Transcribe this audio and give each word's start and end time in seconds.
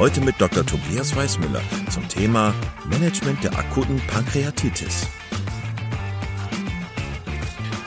Heute 0.00 0.22
mit 0.22 0.40
Dr. 0.40 0.64
Tobias 0.64 1.14
Weißmüller 1.14 1.60
zum 1.90 2.08
Thema 2.08 2.54
Management 2.88 3.44
der 3.44 3.58
akuten 3.58 4.00
Pankreatitis. 4.06 5.06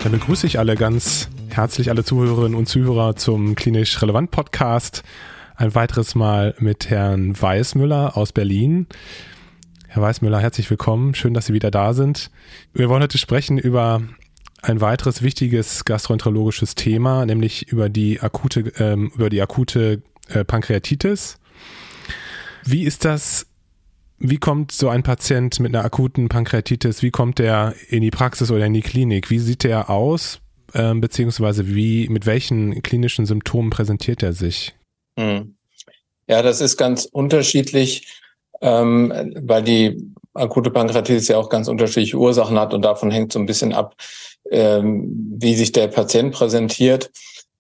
Dann 0.04 0.12
begrüße 0.12 0.46
ich 0.46 0.60
alle 0.60 0.76
ganz 0.76 1.28
herzlich, 1.50 1.90
alle 1.90 2.04
Zuhörerinnen 2.04 2.54
und 2.54 2.70
Zuhörer 2.70 3.16
zum 3.16 3.56
Klinisch 3.56 4.00
Relevant 4.00 4.30
Podcast. 4.30 5.02
Ein 5.56 5.74
weiteres 5.74 6.14
Mal 6.14 6.54
mit 6.60 6.92
Herrn 6.92 7.34
Weißmüller 7.42 8.16
aus 8.16 8.32
Berlin. 8.32 8.86
Herr 9.88 10.04
Weißmüller, 10.04 10.40
herzlich 10.40 10.70
willkommen. 10.70 11.16
Schön, 11.16 11.34
dass 11.34 11.48
Sie 11.48 11.54
wieder 11.54 11.72
da 11.72 11.94
sind. 11.94 12.30
Wir 12.74 12.90
wollen 12.90 13.02
heute 13.02 13.18
sprechen 13.18 13.58
über 13.58 14.04
ein 14.62 14.82
weiteres 14.82 15.24
wichtiges 15.24 15.84
gastroenterologisches 15.84 16.76
Thema, 16.76 17.26
nämlich 17.26 17.70
über 17.70 17.90
die 17.90 18.22
akute, 18.22 18.72
ähm, 18.78 19.12
über 19.16 19.32
die 19.32 19.42
akute 19.42 20.04
äh, 20.30 20.46
Pankreatitis. 20.46 21.40
Wie 22.66 22.84
ist 22.84 23.06
das? 23.06 23.48
Wie 24.20 24.38
kommt 24.38 24.72
so 24.72 24.90
ein 24.90 25.04
Patient 25.04 25.60
mit 25.60 25.76
einer 25.76 25.84
akuten 25.84 26.30
Pankreatitis, 26.30 27.02
wie 27.02 27.12
kommt 27.12 27.40
der 27.40 27.74
in 27.90 28.02
die 28.02 28.12
Praxis 28.12 28.52
oder 28.52 28.66
in 28.66 28.74
die 28.74 28.82
Klinik? 28.82 29.30
Wie 29.30 29.40
sieht 29.40 29.64
der 29.64 29.90
aus? 29.90 30.40
Ähm, 30.74 31.02
beziehungsweise 31.02 31.76
wie, 31.76 32.08
mit 32.10 32.26
welchen 32.26 32.82
klinischen 32.82 33.26
Symptomen 33.26 33.70
präsentiert 33.70 34.24
er 34.24 34.34
sich? 34.34 34.74
Hm. 35.20 35.56
Ja, 36.28 36.42
das 36.42 36.62
ist 36.62 36.78
ganz 36.78 37.06
unterschiedlich, 37.06 38.08
ähm, 38.62 39.34
weil 39.42 39.64
die 39.64 40.14
akute 40.34 40.72
Pankreatitis 40.72 41.28
ja 41.28 41.38
auch 41.38 41.50
ganz 41.50 41.68
unterschiedliche 41.68 42.18
Ursachen 42.18 42.58
hat 42.58 42.74
und 42.74 42.84
davon 42.84 43.12
hängt 43.12 43.34
so 43.34 43.40
ein 43.40 43.46
bisschen 43.46 43.74
ab, 43.74 43.96
ähm, 44.50 45.36
wie 45.38 45.56
sich 45.56 45.74
der 45.74 45.90
Patient 45.90 46.34
präsentiert. 46.34 47.12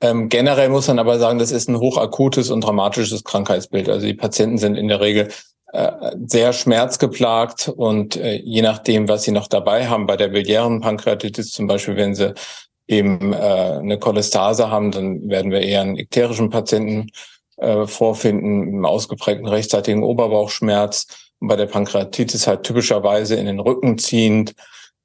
Ähm, 0.04 0.28
generell 0.28 0.68
muss 0.68 0.90
man 0.90 1.00
aber 1.00 1.18
sagen, 1.18 1.40
das 1.40 1.54
ist 1.54 1.70
ein 1.70 1.80
hochakutes 1.80 2.52
und 2.52 2.60
dramatisches 2.60 3.24
Krankheitsbild. 3.24 3.88
Also 3.88 4.06
die 4.06 4.14
Patienten 4.14 4.58
sind 4.58 4.76
in 4.76 4.90
der 4.90 5.00
Regel 5.00 5.30
äh, 5.72 5.92
sehr 6.26 6.52
schmerzgeplagt 6.52 7.70
und 7.70 8.18
äh, 8.18 8.36
je 8.36 8.62
nachdem, 8.62 9.08
was 9.08 9.24
sie 9.24 9.32
noch 9.32 9.48
dabei 9.48 9.88
haben, 9.88 10.06
bei 10.06 10.18
der 10.18 10.28
biliären 10.28 10.82
Pankreatitis 10.82 11.52
zum 11.52 11.68
Beispiel, 11.68 11.96
wenn 11.96 12.16
sie 12.16 12.34
eben 12.86 13.32
äh, 13.32 13.38
eine 13.38 13.98
Cholestase 13.98 14.70
haben, 14.70 14.92
dann 14.92 15.30
werden 15.30 15.52
wir 15.52 15.62
eher 15.62 15.80
einen 15.82 15.96
ikterischen 15.96 16.50
Patienten 16.50 17.10
äh, 17.56 17.88
vorfinden, 17.88 18.74
einen 18.74 18.86
ausgeprägten 18.86 19.48
rechtzeitigen 19.48 20.04
Oberbauchschmerz. 20.04 21.08
Und 21.40 21.48
bei 21.48 21.56
der 21.56 21.68
Pankreatitis 21.68 22.46
halt 22.46 22.64
typischerweise 22.64 23.36
in 23.36 23.46
den 23.46 23.62
Rücken 23.62 23.98
ziehend, 23.98 24.54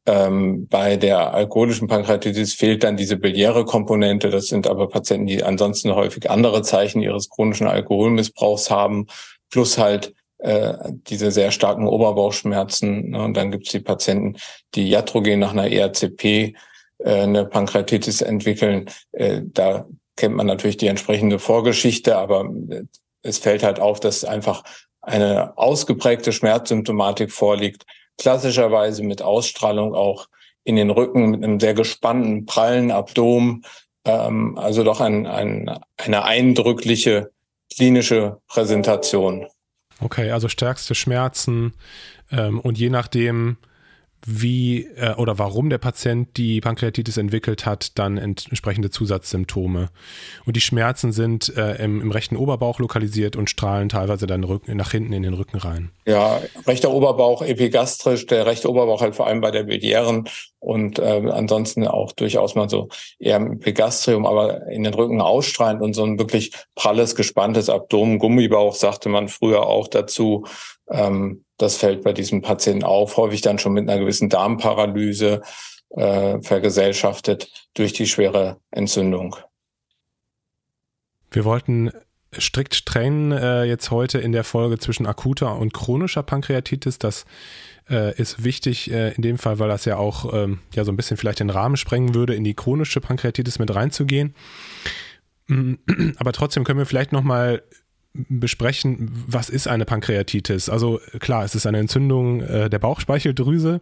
ähm, 0.09 0.67
bei 0.69 0.97
der 0.97 1.35
alkoholischen 1.35 1.87
Pankreatitis 1.87 2.55
fehlt 2.55 2.83
dann 2.83 2.97
diese 2.97 3.17
biliäre 3.17 3.67
Komponente. 3.67 4.31
Das 4.31 4.47
sind 4.47 4.67
aber 4.67 4.89
Patienten, 4.89 5.27
die 5.27 5.45
ansonsten 5.45 5.95
häufig 5.95 6.31
andere 6.31 6.63
Zeichen 6.63 7.03
ihres 7.03 7.29
chronischen 7.29 7.67
Alkoholmissbrauchs 7.67 8.71
haben, 8.71 9.07
plus 9.51 9.77
halt 9.77 10.15
äh, 10.39 10.73
diese 11.09 11.31
sehr 11.31 11.51
starken 11.51 11.87
Oberbauchschmerzen. 11.87 13.11
Ne? 13.11 13.23
Und 13.23 13.37
dann 13.37 13.51
gibt 13.51 13.67
es 13.67 13.73
die 13.73 13.81
Patienten, 13.81 14.37
die 14.75 14.89
iatrogen 14.89 15.41
nach 15.41 15.53
einer 15.53 15.71
ERCP 15.71 16.25
äh, 16.25 16.55
eine 17.05 17.45
Pankreatitis 17.45 18.23
entwickeln. 18.23 18.89
Äh, 19.13 19.43
da 19.45 19.87
kennt 20.17 20.37
man 20.37 20.47
natürlich 20.47 20.79
die 20.79 20.87
entsprechende 20.87 21.39
Vorgeschichte, 21.39 22.17
aber 22.17 22.49
äh, 22.71 22.85
es 23.23 23.37
fällt 23.37 23.63
halt 23.63 23.79
auf, 23.79 24.01
dass 24.01 24.25
einfach 24.25 24.63
eine 25.03 25.59
ausgeprägte 25.59 26.33
Schmerzsymptomatik 26.33 27.31
vorliegt, 27.31 27.85
klassischerweise 28.19 29.03
mit 29.03 29.23
Ausstrahlung 29.23 29.95
auch 29.95 30.29
in 30.65 30.77
den 30.77 30.91
Rücken 30.91 31.31
mit 31.31 31.43
einem 31.43 31.59
sehr 31.59 31.75
gespannten, 31.75 32.45
prallen 32.45 32.91
Abdomen. 32.91 33.65
Ähm, 34.05 34.59
also 34.59 34.85
doch 34.85 35.01
ein, 35.01 35.27
ein, 35.27 35.79
eine 35.97 36.25
eindrückliche 36.25 37.31
klinische 37.75 38.39
Präsentation. 38.49 39.47
Okay, 40.01 40.31
also 40.31 40.49
stärkste 40.49 40.95
Schmerzen 40.95 41.75
ähm, 42.31 42.61
und 42.61 42.79
je 42.79 42.91
nachdem, 42.91 43.57
wie 44.27 44.87
äh, 44.97 45.15
oder 45.15 45.39
warum 45.39 45.71
der 45.71 45.79
Patient 45.79 46.37
die 46.37 46.61
Pankreatitis 46.61 47.17
entwickelt 47.17 47.67
hat, 47.67 47.99
dann 47.99 48.19
entsprechende 48.19 48.91
Zusatzsymptome. 48.91 49.89
Und 50.45 50.57
die 50.57 50.61
Schmerzen 50.61 51.13
sind 51.13 51.57
äh, 51.57 51.83
im, 51.83 52.01
im, 52.01 52.11
rechten 52.11 52.37
Oberbauch 52.37 52.79
lokalisiert 52.79 53.37
und 53.37 53.49
strahlen 53.49 53.89
teilweise 53.89 54.27
dann 54.27 54.45
Rücken, 54.45 54.77
nach 54.77 54.91
hinten 54.91 55.13
in 55.13 55.23
den 55.23 55.35
Rücken 55.35 55.59
rein. 55.59 55.91
Ja, 56.07 56.41
rechter 56.67 56.91
Oberbauch 56.91 57.43
epigastrisch, 57.43 58.27
der 58.27 58.47
rechte 58.47 58.69
Oberbauch 58.69 59.01
halt 59.01 59.15
vor 59.15 59.27
allem 59.27 59.41
bei 59.41 59.51
der 59.51 59.63
biliären 59.63 60.29
und 60.61 60.99
äh, 60.99 61.23
ansonsten 61.31 61.87
auch 61.87 62.13
durchaus 62.13 62.55
mal 62.55 62.69
so 62.69 62.89
eher 63.19 63.37
im 63.37 63.53
Epigastrium, 63.53 64.27
aber 64.27 64.67
in 64.69 64.83
den 64.83 64.95
Rücken 64.95 65.21
ausstrahlend 65.21 65.81
und 65.81 65.95
so 65.95 66.05
ein 66.05 66.19
wirklich 66.19 66.53
pralles, 66.75 67.15
gespanntes 67.15 67.69
Abdomen, 67.69 68.19
Gummibauch 68.19 68.75
sagte 68.75 69.09
man 69.09 69.29
früher 69.29 69.67
auch 69.67 69.87
dazu. 69.87 70.45
Ähm, 70.91 71.45
das 71.59 71.77
fällt 71.77 72.03
bei 72.03 72.13
diesem 72.13 72.41
Patienten 72.41 72.85
auf, 72.85 73.17
häufig 73.17 73.41
dann 73.41 73.59
schon 73.59 73.73
mit 73.73 73.89
einer 73.89 74.01
gewissen 74.01 74.29
Darmparalyse 74.29 75.43
äh, 75.91 76.41
vergesellschaftet 76.41 77.69
durch 77.75 77.93
die 77.93 78.07
schwere 78.07 78.61
Entzündung. 78.71 79.37
Wir 81.31 81.45
wollten 81.45 81.91
strikt 82.39 82.87
trennen 82.87 83.33
äh, 83.33 83.65
jetzt 83.65 83.91
heute 83.91 84.19
in 84.19 84.33
der 84.33 84.45
Folge 84.45 84.79
zwischen 84.79 85.07
akuter 85.07 85.57
und 85.57 85.73
chronischer 85.73 86.23
Pankreatitis. 86.23 86.99
Das 86.99 87.25
äh, 87.89 88.15
ist 88.21 88.45
wichtig 88.45 88.91
äh, 88.91 89.13
in 89.13 89.23
dem 89.23 89.39
Fall, 89.39 89.59
weil 89.59 89.69
das 89.69 89.85
ja 89.85 89.97
auch 89.97 90.33
ähm, 90.35 90.61
ja 90.75 90.85
so 90.85 90.93
ein 90.93 90.97
bisschen 90.97 91.17
vielleicht 91.17 91.41
den 91.41 91.51
Rahmen 91.51 91.77
sprengen 91.77 92.15
würde, 92.15 92.35
in 92.35 92.45
die 92.45 92.55
chronische 92.55 93.01
Pankreatitis 93.01 93.59
mit 93.59 93.75
reinzugehen. 93.75 94.35
Aber 96.19 96.33
trotzdem 96.33 96.65
können 96.65 96.79
wir 96.79 96.87
vielleicht 96.87 97.13
noch 97.13 97.23
mal 97.23 97.63
besprechen, 98.29 99.25
was 99.27 99.49
ist 99.49 99.69
eine 99.69 99.85
Pankreatitis? 99.85 100.69
Also 100.69 101.01
klar, 101.21 101.45
es 101.45 101.55
ist 101.55 101.67
eine 101.67 101.79
Entzündung 101.79 102.41
äh, 102.41 102.71
der 102.71 102.79
Bauchspeicheldrüse, 102.79 103.81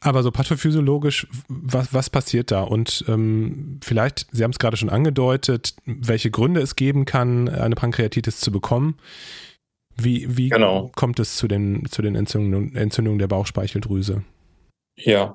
aber 0.00 0.22
so 0.22 0.30
pathophysiologisch, 0.30 1.26
was, 1.48 1.92
was 1.92 2.10
passiert 2.10 2.50
da? 2.50 2.62
Und 2.62 3.04
ähm, 3.08 3.80
vielleicht, 3.82 4.26
Sie 4.30 4.44
haben 4.44 4.52
es 4.52 4.58
gerade 4.58 4.76
schon 4.76 4.90
angedeutet, 4.90 5.74
welche 5.86 6.30
Gründe 6.30 6.60
es 6.60 6.76
geben 6.76 7.04
kann, 7.04 7.48
eine 7.48 7.74
Pankreatitis 7.74 8.38
zu 8.38 8.52
bekommen. 8.52 8.96
Wie, 9.96 10.36
wie 10.36 10.50
genau. 10.50 10.92
kommt 10.94 11.18
es 11.18 11.36
zu 11.36 11.48
den, 11.48 11.86
zu 11.86 12.02
den 12.02 12.14
Entzündungen, 12.14 12.76
Entzündungen 12.76 13.18
der 13.18 13.26
Bauchspeicheldrüse? 13.26 14.22
Ja, 14.94 15.34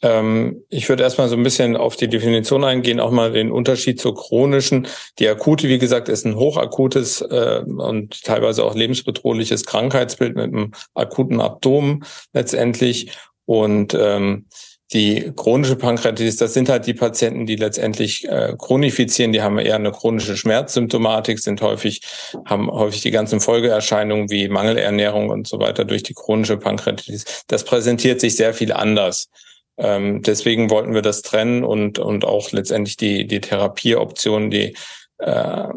ich 0.00 0.88
würde 0.88 1.02
erstmal 1.02 1.28
so 1.28 1.34
ein 1.34 1.42
bisschen 1.42 1.76
auf 1.76 1.96
die 1.96 2.06
Definition 2.06 2.62
eingehen, 2.62 3.00
auch 3.00 3.10
mal 3.10 3.32
den 3.32 3.50
Unterschied 3.50 4.00
zur 4.00 4.14
chronischen. 4.14 4.86
Die 5.18 5.28
akute, 5.28 5.68
wie 5.68 5.78
gesagt, 5.78 6.08
ist 6.08 6.24
ein 6.24 6.36
hochakutes 6.36 7.20
äh, 7.20 7.62
und 7.66 8.22
teilweise 8.22 8.62
auch 8.62 8.76
lebensbedrohliches 8.76 9.64
Krankheitsbild 9.64 10.36
mit 10.36 10.44
einem 10.44 10.72
akuten 10.94 11.40
Abdomen 11.40 12.04
letztendlich. 12.32 13.10
Und 13.44 13.92
ähm, 13.94 14.46
die 14.92 15.32
chronische 15.36 15.76
Pankreatitis, 15.76 16.36
das 16.36 16.54
sind 16.54 16.68
halt 16.68 16.86
die 16.86 16.94
Patienten, 16.94 17.44
die 17.44 17.56
letztendlich 17.56 18.26
äh, 18.26 18.54
chronifizieren, 18.56 19.32
die 19.32 19.42
haben 19.42 19.58
eher 19.58 19.74
eine 19.74 19.90
chronische 19.90 20.36
Schmerzsymptomatik, 20.36 21.40
sind 21.40 21.60
häufig, 21.60 22.02
haben 22.46 22.70
häufig 22.70 23.02
die 23.02 23.10
ganzen 23.10 23.40
Folgeerscheinungen 23.40 24.30
wie 24.30 24.48
Mangelernährung 24.48 25.28
und 25.28 25.46
so 25.46 25.58
weiter 25.58 25.84
durch 25.84 26.04
die 26.04 26.14
chronische 26.14 26.56
Pankreatitis. 26.56 27.44
Das 27.48 27.64
präsentiert 27.64 28.20
sich 28.20 28.36
sehr 28.36 28.54
viel 28.54 28.72
anders. 28.72 29.28
Ähm, 29.78 30.22
deswegen 30.22 30.70
wollten 30.70 30.92
wir 30.92 31.02
das 31.02 31.22
trennen 31.22 31.64
und, 31.64 31.98
und 31.98 32.24
auch 32.24 32.50
letztendlich 32.52 32.96
die, 32.96 33.26
die 33.26 33.40
Therapieoptionen, 33.40 34.50
die 34.50 34.74
äh, 35.18 35.68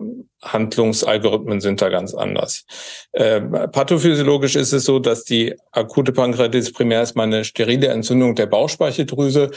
Handlungsalgorithmen 0.44 1.62
sind 1.62 1.82
da 1.82 1.90
ganz 1.90 2.14
anders. 2.14 2.66
Äh, 3.12 3.42
pathophysiologisch 3.42 4.56
ist 4.56 4.74
es 4.74 4.86
so, 4.86 5.00
dass 5.00 5.24
die 5.24 5.56
akute 5.72 6.14
Pankreatitis 6.14 6.74
primär 6.74 7.00
erstmal 7.00 7.28
eine 7.28 7.46
sterile 7.46 7.88
Entzündung 7.88 8.36
der 8.36 8.48
Bauchspeicheldrüse 8.48 9.52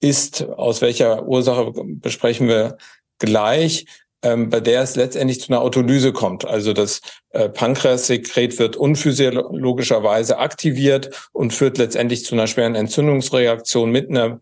ist. 0.00 0.46
Aus 0.48 0.80
welcher 0.80 1.26
Ursache 1.26 1.72
besprechen 1.74 2.48
wir 2.48 2.76
gleich 3.18 3.86
ähm, 4.22 4.50
bei 4.50 4.60
der 4.60 4.82
es 4.82 4.96
letztendlich 4.96 5.40
zu 5.40 5.52
einer 5.52 5.62
Autolyse 5.62 6.12
kommt. 6.12 6.44
Also 6.44 6.72
das 6.72 7.00
äh, 7.30 7.48
Pankreassekret 7.48 8.58
wird 8.58 8.76
unphysiologischerweise 8.76 10.38
aktiviert 10.38 11.10
und 11.32 11.52
führt 11.52 11.78
letztendlich 11.78 12.24
zu 12.24 12.34
einer 12.34 12.46
schweren 12.46 12.74
Entzündungsreaktion 12.74 13.90
mit 13.90 14.10
einer 14.10 14.40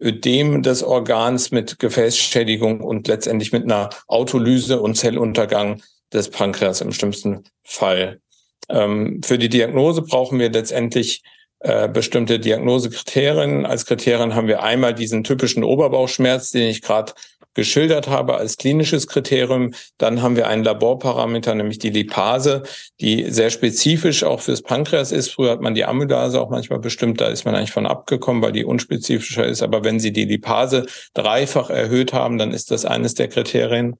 Ödem 0.00 0.62
des 0.62 0.82
Organs, 0.82 1.50
mit 1.50 1.78
Gefäßschädigung 1.78 2.80
und 2.80 3.08
letztendlich 3.08 3.52
mit 3.52 3.64
einer 3.64 3.90
Autolyse 4.06 4.80
und 4.80 4.94
Zelluntergang 4.94 5.82
des 6.12 6.30
Pankreas 6.30 6.80
im 6.80 6.92
schlimmsten 6.92 7.44
Fall. 7.64 8.20
Ähm, 8.68 9.20
für 9.24 9.38
die 9.38 9.48
Diagnose 9.48 10.02
brauchen 10.02 10.38
wir 10.38 10.50
letztendlich 10.50 11.22
äh, 11.60 11.88
bestimmte 11.88 12.38
Diagnosekriterien. 12.38 13.66
Als 13.66 13.84
Kriterien 13.84 14.34
haben 14.34 14.46
wir 14.46 14.62
einmal 14.62 14.94
diesen 14.94 15.24
typischen 15.24 15.64
Oberbauchschmerz, 15.64 16.50
den 16.52 16.68
ich 16.68 16.82
gerade 16.82 17.12
geschildert 17.58 18.06
habe 18.06 18.36
als 18.36 18.56
klinisches 18.56 19.08
Kriterium. 19.08 19.74
Dann 19.98 20.22
haben 20.22 20.36
wir 20.36 20.46
einen 20.46 20.62
Laborparameter, 20.62 21.56
nämlich 21.56 21.80
die 21.80 21.90
Lipase, 21.90 22.62
die 23.00 23.32
sehr 23.32 23.50
spezifisch 23.50 24.22
auch 24.22 24.40
fürs 24.40 24.62
Pankreas 24.62 25.10
ist. 25.10 25.30
Früher 25.30 25.50
hat 25.50 25.60
man 25.60 25.74
die 25.74 25.84
Amylase 25.84 26.40
auch 26.40 26.50
manchmal 26.50 26.78
bestimmt, 26.78 27.20
da 27.20 27.26
ist 27.26 27.44
man 27.44 27.56
eigentlich 27.56 27.72
von 27.72 27.88
abgekommen, 27.88 28.44
weil 28.44 28.52
die 28.52 28.64
unspezifischer 28.64 29.44
ist. 29.44 29.62
Aber 29.62 29.82
wenn 29.82 29.98
Sie 29.98 30.12
die 30.12 30.24
Lipase 30.24 30.86
dreifach 31.14 31.68
erhöht 31.68 32.12
haben, 32.12 32.38
dann 32.38 32.52
ist 32.52 32.70
das 32.70 32.84
eines 32.84 33.14
der 33.14 33.26
Kriterien. 33.26 33.96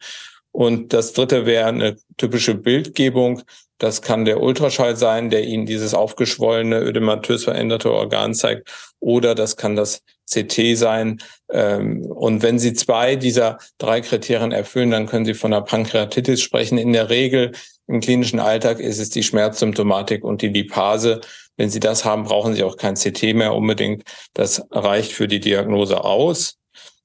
Und 0.52 0.92
das 0.92 1.12
dritte 1.12 1.46
wäre 1.46 1.66
eine 1.66 1.96
typische 2.16 2.54
Bildgebung. 2.54 3.42
Das 3.78 4.02
kann 4.02 4.24
der 4.24 4.42
Ultraschall 4.42 4.96
sein, 4.96 5.30
der 5.30 5.44
Ihnen 5.44 5.66
dieses 5.66 5.94
aufgeschwollene, 5.94 6.80
ödematös 6.80 7.44
veränderte 7.44 7.92
Organ 7.92 8.34
zeigt. 8.34 8.70
Oder 8.98 9.34
das 9.34 9.56
kann 9.56 9.76
das 9.76 10.02
CT 10.30 10.76
sein. 10.76 11.18
Ähm, 11.50 12.04
und 12.04 12.42
wenn 12.42 12.58
Sie 12.58 12.72
zwei 12.74 13.16
dieser 13.16 13.58
drei 13.78 14.00
Kriterien 14.00 14.52
erfüllen, 14.52 14.90
dann 14.90 15.06
können 15.06 15.24
Sie 15.24 15.34
von 15.34 15.52
einer 15.52 15.62
Pankreatitis 15.62 16.40
sprechen. 16.40 16.76
In 16.76 16.92
der 16.92 17.08
Regel 17.08 17.52
im 17.86 18.00
klinischen 18.00 18.40
Alltag 18.40 18.80
ist 18.80 18.98
es 18.98 19.10
die 19.10 19.22
Schmerzsymptomatik 19.22 20.24
und 20.24 20.42
die 20.42 20.48
Lipase. 20.48 21.20
Wenn 21.56 21.70
Sie 21.70 21.80
das 21.80 22.04
haben, 22.04 22.24
brauchen 22.24 22.54
Sie 22.54 22.62
auch 22.62 22.76
kein 22.76 22.94
CT 22.94 23.34
mehr 23.34 23.54
unbedingt. 23.54 24.02
Das 24.34 24.62
reicht 24.70 25.12
für 25.12 25.28
die 25.28 25.40
Diagnose 25.40 26.04
aus. 26.04 26.58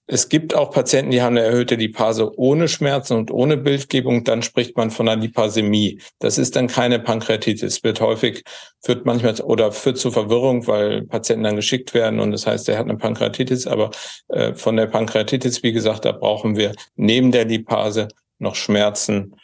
Es 0.05 0.27
gibt 0.27 0.53
auch 0.53 0.71
Patienten, 0.71 1.11
die 1.11 1.21
haben 1.21 1.38
eine 1.38 1.45
erhöhte 1.45 1.75
Lipase 1.75 2.38
ohne 2.38 2.67
Schmerzen 2.67 3.15
und 3.15 3.31
ohne 3.31 3.55
Bildgebung. 3.55 4.25
Dann 4.25 4.41
spricht 4.41 4.75
man 4.75 4.91
von 4.91 5.07
einer 5.07 5.21
Lipasemie. 5.21 6.01
Das 6.19 6.38
ist 6.38 6.57
dann 6.57 6.67
keine 6.67 7.00
Pankreatitis. 7.00 7.83
Wird 7.85 8.01
häufig, 8.01 8.44
führt 8.81 9.05
manchmal 9.05 9.39
oder 9.41 9.71
führt 9.71 9.97
zu 9.97 10.11
Verwirrung, 10.11 10.67
weil 10.67 11.03
Patienten 11.03 11.45
dann 11.45 11.55
geschickt 11.55 11.94
werden 11.94 12.19
und 12.19 12.31
das 12.31 12.45
heißt, 12.45 12.67
er 12.67 12.79
hat 12.79 12.85
eine 12.85 12.97
Pankreatitis. 12.97 13.65
Aber 13.65 13.91
äh, 14.27 14.53
von 14.55 14.75
der 14.75 14.88
Pankreatitis, 14.88 15.63
wie 15.63 15.71
gesagt, 15.71 16.03
da 16.03 16.11
brauchen 16.11 16.57
wir 16.57 16.73
neben 16.95 17.31
der 17.31 17.45
Lipase 17.45 18.09
noch 18.39 18.56
Schmerzen 18.56 19.35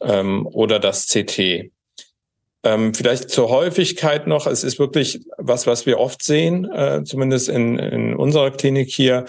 ähm, 0.00 0.48
oder 0.48 0.80
das 0.80 1.06
CT. 1.06 1.70
Ähm, 2.64 2.92
vielleicht 2.92 3.30
zur 3.30 3.50
Häufigkeit 3.50 4.26
noch. 4.26 4.48
Es 4.48 4.64
ist 4.64 4.80
wirklich 4.80 5.20
was, 5.38 5.68
was 5.68 5.86
wir 5.86 6.00
oft 6.00 6.24
sehen, 6.24 6.64
äh, 6.72 7.04
zumindest 7.04 7.48
in, 7.48 7.78
in 7.78 8.16
unserer 8.16 8.50
Klinik 8.50 8.90
hier 8.90 9.26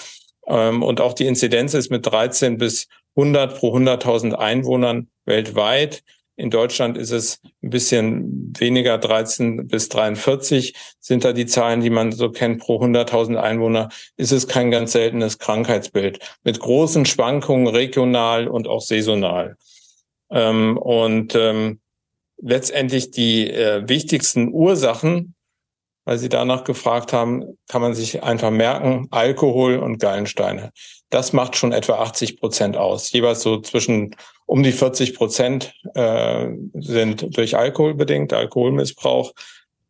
und 0.50 1.00
auch 1.00 1.14
die 1.14 1.28
Inzidenz 1.28 1.74
ist 1.74 1.92
mit 1.92 2.06
13 2.06 2.58
bis 2.58 2.88
100 3.16 3.58
pro 3.58 3.76
100.000 3.76 4.34
Einwohnern 4.34 5.10
weltweit. 5.26 6.04
In 6.36 6.50
Deutschland 6.50 6.98
ist 6.98 7.12
es 7.12 7.42
ein 7.62 7.70
bisschen 7.70 8.54
weniger, 8.58 8.98
13 8.98 9.68
bis 9.68 9.90
43 9.90 10.74
sind 11.00 11.26
da 11.26 11.34
die 11.34 11.46
Zahlen, 11.46 11.82
die 11.82 11.90
man 11.90 12.14
so 12.14 12.32
kennt 12.32 12.62
pro 12.62 12.82
100.000 12.82 13.36
Einwohner. 13.36 13.90
Ist 14.16 14.32
es 14.32 14.48
kein 14.48 14.72
ganz 14.72 14.94
seltenes 14.94 15.38
Krankheitsbild 15.38 16.20
mit 16.44 16.62
großen 16.62 17.06
Schwankungen 17.06 17.68
regional 17.68 18.48
und 18.48 18.70
auch 18.70 18.80
saisonal. 18.80 19.58
Ähm, 20.32 20.78
und 20.78 21.36
ähm, 21.36 21.82
letztendlich 22.38 23.12
die 23.12 23.52
äh, 23.52 23.88
wichtigsten 23.90 24.54
Ursachen 24.54 25.36
weil 26.06 26.18
Sie 26.18 26.30
danach 26.30 26.64
gefragt 26.64 27.14
haben, 27.14 27.58
kann 27.68 27.82
man 27.82 27.94
sich 27.94 28.24
einfach 28.24 28.52
merken, 28.52 29.08
Alkohol 29.12 29.78
und 29.78 30.00
Gallensteine. 30.00 30.72
Das 31.10 31.34
macht 31.34 31.56
schon 31.56 31.72
etwa 31.72 32.00
80 32.00 32.40
Prozent 32.40 32.78
aus. 32.78 33.12
Jeweils 33.12 33.42
so 33.42 33.62
zwischen 33.62 34.16
um 34.46 34.64
die 34.64 34.72
40 34.72 35.16
Prozent 35.16 35.74
äh, 35.94 36.48
sind 36.74 37.38
durch 37.38 37.56
Alkohol 37.56 37.94
bedingt, 37.94 38.34
Alkoholmissbrauch. 38.34 39.34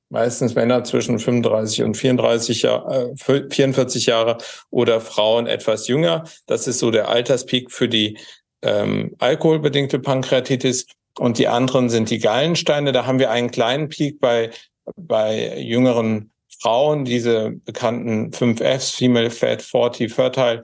Meistens 0.09 0.55
Männer 0.55 0.83
zwischen 0.83 1.19
35 1.19 1.83
und 1.83 1.95
34 1.95 2.63
Jahr, 2.63 2.91
äh, 2.91 3.15
44 3.15 4.07
Jahre 4.07 4.37
oder 4.71 4.99
Frauen 5.01 5.47
etwas 5.47 5.87
jünger. 5.87 6.23
Das 6.47 6.67
ist 6.67 6.79
so 6.79 6.89
der 6.91 7.09
Alterspeak 7.09 7.71
für 7.71 7.87
die 7.87 8.17
ähm, 8.61 9.15
alkoholbedingte 9.19 9.99
Pankreatitis. 9.99 10.87
Und 11.17 11.37
die 11.37 11.47
anderen 11.47 11.89
sind 11.89 12.09
die 12.09 12.19
Gallensteine. 12.19 12.91
Da 12.91 13.05
haben 13.05 13.19
wir 13.19 13.29
einen 13.29 13.51
kleinen 13.51 13.89
Peak 13.89 14.19
bei 14.19 14.51
bei 14.95 15.59
jüngeren 15.59 16.31
Frauen, 16.59 17.05
diese 17.05 17.51
bekannten 17.51 18.31
5Fs, 18.31 18.95
Female 18.95 19.31
Fat, 19.31 19.61
40, 19.61 20.11
Fertile. 20.11 20.63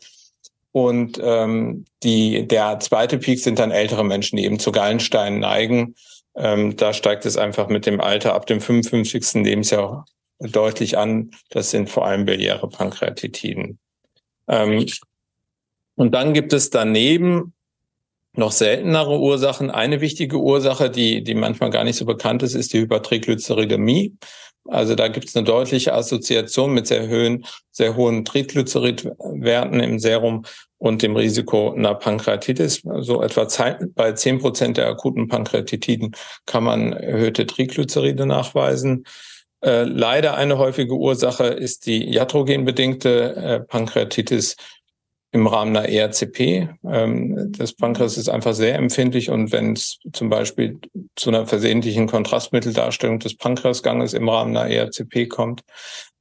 Und 0.72 1.20
ähm, 1.24 1.86
die, 2.04 2.48
der 2.48 2.80
zweite 2.82 3.18
Peak 3.18 3.40
sind 3.40 3.60
dann 3.60 3.72
ältere 3.72 4.04
Menschen, 4.04 4.36
die 4.36 4.44
eben 4.44 4.60
zu 4.60 4.72
Gallensteinen 4.72 5.40
neigen. 5.40 5.96
Ähm, 6.36 6.76
da 6.76 6.94
steigt 6.94 7.26
es 7.26 7.38
einfach 7.38 7.70
mit 7.70 7.86
dem 7.86 8.02
Alter 8.02 8.34
ab 8.34 8.46
dem 8.46 8.60
55. 8.60 9.46
Lebensjahr 9.46 10.06
deutlich 10.40 10.98
an. 10.98 11.32
Das 11.50 11.72
sind 11.72 11.90
vor 11.90 12.06
allem 12.06 12.26
biliäre 12.26 12.68
Pankreatitiden. 12.68 13.80
Ähm, 14.50 14.86
und 15.96 16.12
dann 16.12 16.34
gibt 16.34 16.52
es 16.52 16.70
daneben 16.70 17.55
noch 18.38 18.52
seltenere 18.52 19.20
Ursachen. 19.20 19.72
Eine 19.72 20.02
wichtige 20.02 20.38
Ursache, 20.38 20.90
die, 20.90 21.24
die 21.24 21.36
manchmal 21.36 21.70
gar 21.70 21.84
nicht 21.84 21.98
so 21.98 22.06
bekannt 22.06 22.44
ist, 22.44 22.56
ist 22.56 22.74
die 22.74 22.82
Hypertriglyceridämie. 22.82 24.16
Also 24.68 24.96
da 24.96 25.08
gibt 25.10 25.30
es 25.30 25.36
eine 25.36 25.46
deutliche 25.46 25.94
Assoziation 25.94 26.74
mit 26.74 26.88
sehr 26.88 27.08
hohen, 27.08 27.46
sehr 27.72 27.96
hohen 27.96 28.26
Triglyceridwerten 28.26 29.80
im 29.80 30.00
Serum 30.00 30.46
und 30.80 31.04
dem 31.04 31.16
Risiko 31.16 31.72
einer 31.72 31.94
Pankreatitis. 31.94 32.82
So 33.00 33.22
etwa 33.22 33.48
bei 33.94 34.14
zehn 34.14 34.40
Prozent 34.40 34.78
der 34.78 34.88
akuten 34.88 35.28
Pankreatitiden 35.28 36.16
kann 36.46 36.64
man 36.64 36.94
erhöhte 36.94 37.46
Triglyceride 37.46 38.26
nachweisen. 38.26 39.06
Äh, 39.62 39.84
leider 39.84 40.36
eine 40.36 40.58
häufige 40.58 40.96
Ursache 40.96 41.46
ist 41.46 41.86
die 41.86 42.04
iatrogenbedingte 42.14 43.36
äh, 43.36 43.60
Pankreatitis 43.62 44.56
im 45.36 45.48
Rahmen 45.48 45.76
einer 45.76 45.90
ERCP. 45.90 46.70
Ähm, 46.90 47.52
das 47.58 47.74
Pankreas 47.74 48.16
ist 48.16 48.30
einfach 48.30 48.54
sehr 48.54 48.76
empfindlich 48.76 49.30
und 49.30 49.52
wenn 49.52 49.74
es 49.74 50.00
zum 50.14 50.30
Beispiel 50.30 50.80
zu 51.18 51.30
einer 51.30 51.46
versehentlichen 51.46 52.08
Kontrastmitteldarstellung 52.08 53.20
des 53.20 53.36
Pankreasganges 53.36 54.14
im 54.14 54.30
Rahmen 54.30 54.56
einer 54.56 54.70
ERCP 54.70 55.28
kommt, 55.28 55.62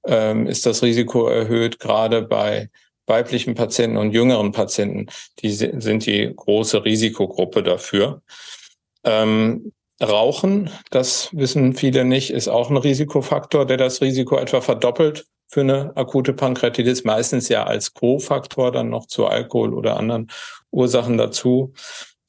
ähm, 0.05 0.49
ist 0.49 0.67
das 0.67 0.83
Risiko 0.83 1.29
erhöht, 1.29 1.79
gerade 1.79 2.23
bei 2.23 2.71
weiblichen 3.07 3.55
Patienten 3.55 3.99
und 3.99 4.11
jüngeren 4.11 4.51
Patienten. 4.51 5.07
Die 5.41 5.51
sind 5.51 6.07
die 6.07 6.33
große 6.35 6.85
Risikogruppe 6.85 7.63
dafür. 7.63 8.21
Ähm, 9.05 9.73
Rauchen, 10.03 10.71
das 10.91 11.29
wissen 11.33 11.75
viele 11.75 12.05
nicht, 12.05 12.31
ist 12.31 12.49
auch 12.49 12.69
ein 12.69 12.77
Risikofaktor, 12.77 13.65
der 13.65 13.77
das 13.77 14.01
Risiko 14.01 14.37
etwa 14.39 14.61
verdoppelt 14.61 15.27
für 15.55 15.61
eine 15.61 15.97
akute 15.97 16.33
Pankreatitis, 16.33 17.05
meistens 17.05 17.49
ja 17.49 17.63
als 17.63 17.95
Co-Faktor 17.95 18.73
dann 18.73 18.91
noch 18.91 19.07
zu 19.07 19.27
Alkohol 19.27 19.73
oder 19.73 19.97
anderen 19.97 20.27
Ursachen 20.73 21.17
dazu. 21.17 21.73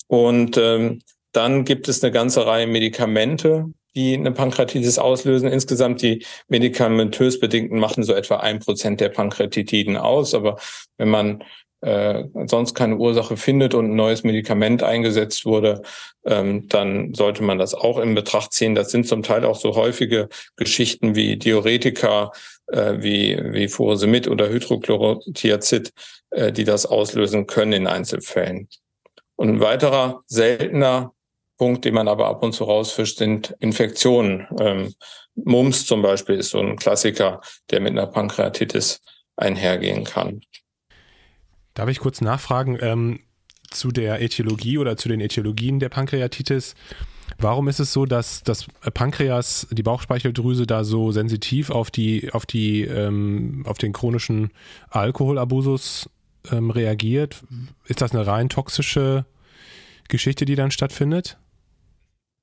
Und 0.05 0.58
ähm, 0.58 1.01
dann 1.32 1.65
gibt 1.65 1.88
es 1.88 2.03
eine 2.03 2.12
ganze 2.12 2.46
Reihe 2.46 2.67
Medikamente, 2.67 3.65
die 3.96 4.13
eine 4.13 4.32
Pankreatitis 4.32 5.00
auslösen. 5.00 5.50
Insgesamt 5.50 6.03
die 6.03 6.24
medikamentös 6.50 7.39
bedingten 7.39 7.79
machen 7.79 8.03
so 8.03 8.13
etwa 8.13 8.36
ein 8.36 8.60
Prozent 8.60 9.01
der 9.01 9.10
Pankreatitiden 9.10 9.98
aus. 9.98 10.36
Aber 10.36 10.60
wenn 11.00 11.10
man 11.10 11.44
äh, 11.82 12.25
sonst 12.46 12.75
keine 12.75 12.98
Ursache 12.98 13.38
findet 13.38 13.74
und 13.74 13.86
ein 13.86 13.96
neues 13.96 14.24
Medikament 14.24 14.84
eingesetzt 14.84 15.46
wurde, 15.46 15.82
ähm, 16.25 16.67
dann 16.67 17.15
sollte 17.15 17.44
man 17.44 17.58
das 17.58 17.74
auch 17.74 17.98
in 17.98 18.13
Betracht 18.13 18.53
ziehen. 18.53 18.75
Das 18.75 18.91
sind 18.91 19.08
zum 19.08 19.24
Teil 19.24 19.46
auch 19.46 19.55
so 19.55 19.75
häufige 19.75 20.29
Geschichten 20.58 21.15
wie 21.15 21.38
Diuretika, 21.38 22.32
äh, 22.67 22.95
wie, 23.00 23.39
wie 23.53 23.67
Furosemid 23.67 24.27
oder 24.27 24.50
Hydrochlorothiazid, 24.50 25.93
äh, 26.31 26.51
die 26.51 26.63
das 26.63 26.86
auslösen 26.86 27.48
können 27.48 27.74
in 27.74 27.88
Einzelfällen. 27.88 28.67
Und 29.36 29.50
ein 29.50 29.60
weiterer 29.60 30.24
seltener 30.27 31.13
Punkt, 31.57 31.86
den 31.86 31.93
man 31.93 32.07
aber 32.07 32.27
ab 32.27 32.43
und 32.43 32.53
zu 32.53 32.65
rausfischt, 32.65 33.17
sind 33.17 33.55
Infektionen. 33.60 34.48
Ähm, 34.60 34.93
Mumps 35.36 35.86
zum 35.86 36.01
Beispiel 36.01 36.36
ist 36.36 36.51
so 36.51 36.60
ein 36.60 36.77
Klassiker, 36.77 37.41
der 37.69 37.79
mit 37.81 37.91
einer 37.91 38.07
Pankreatitis 38.07 39.01
einhergehen 39.36 40.03
kann. 40.03 40.41
Darf 41.74 41.89
ich 41.89 42.00
kurz 42.00 42.22
nachfragen 42.22 42.77
ähm, 42.81 43.19
zu 43.69 43.91
der 43.91 44.22
Äthiologie 44.22 44.77
oder 44.77 44.95
zu 44.95 45.10
den 45.10 45.19
Äthiologien 45.19 45.79
der 45.79 45.89
Pankreatitis? 45.89 46.75
Warum 47.38 47.68
ist 47.68 47.80
es 47.80 47.92
so, 47.92 48.06
dass 48.06 48.44
das 48.44 48.65
Pankreas, 48.94 49.68
die 49.72 49.84
Bauchspeicheldrüse 49.84 50.65
da 50.65 50.84
so 50.84 51.12
sensitiv 51.12 51.70
auf 51.70 51.92
die, 51.92 52.32
auf 52.32 52.46
die, 52.46 52.84
ähm, 52.84 53.63
auf 53.68 53.77
den 53.77 53.94
chronischen 53.94 54.51
Alkoholabusus 54.89 56.10
ähm, 56.51 56.72
reagiert? 56.72 57.44
Ist 57.88 58.01
das 58.01 58.13
eine 58.13 58.25
rein 58.25 58.50
toxische 58.50 59.25
Geschichte, 60.08 60.46
die 60.46 60.56
dann 60.56 60.72
stattfindet? 60.72 61.38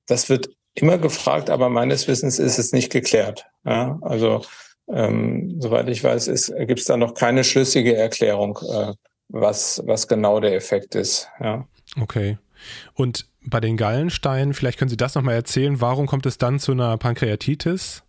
Das 0.07 0.29
wird 0.29 0.51
immer 0.75 0.99
gefragt, 0.99 1.49
aber 1.49 1.69
meines 1.69 2.07
Wissens 2.09 2.39
ist 2.39 2.59
es 2.59 2.73
nicht 2.73 2.91
geklärt. 2.93 3.47
Ja, 3.65 3.99
also 4.03 4.45
ähm, 4.89 5.57
soweit 5.61 5.89
ich 5.89 6.05
weiß, 6.05 6.53
gibt 6.67 6.81
es 6.81 6.87
da 6.87 6.97
noch 6.97 7.15
keine 7.15 7.45
schlüssige 7.45 7.97
Erklärung. 7.97 8.59
Äh, 8.69 8.93
was, 9.33 9.83
was 9.87 10.07
genau 10.07 10.41
der 10.41 10.55
Effekt 10.55 10.95
ist. 10.95 11.29
Ja. 11.41 11.67
Okay. 12.01 12.39
Und 12.95 13.27
bei 13.45 13.61
den 13.61 13.77
Gallensteinen, 13.77 14.55
vielleicht 14.55 14.79
können 14.79 14.89
Sie 14.89 14.97
das 14.97 15.15
nochmal 15.15 15.35
erzählen, 15.35 15.81
warum 15.81 16.07
kommt 16.07 16.27
es 16.27 16.39
dann 16.39 16.59
zu 16.59 16.73
einer 16.73 16.97
Pankreatitis? 16.99 18.05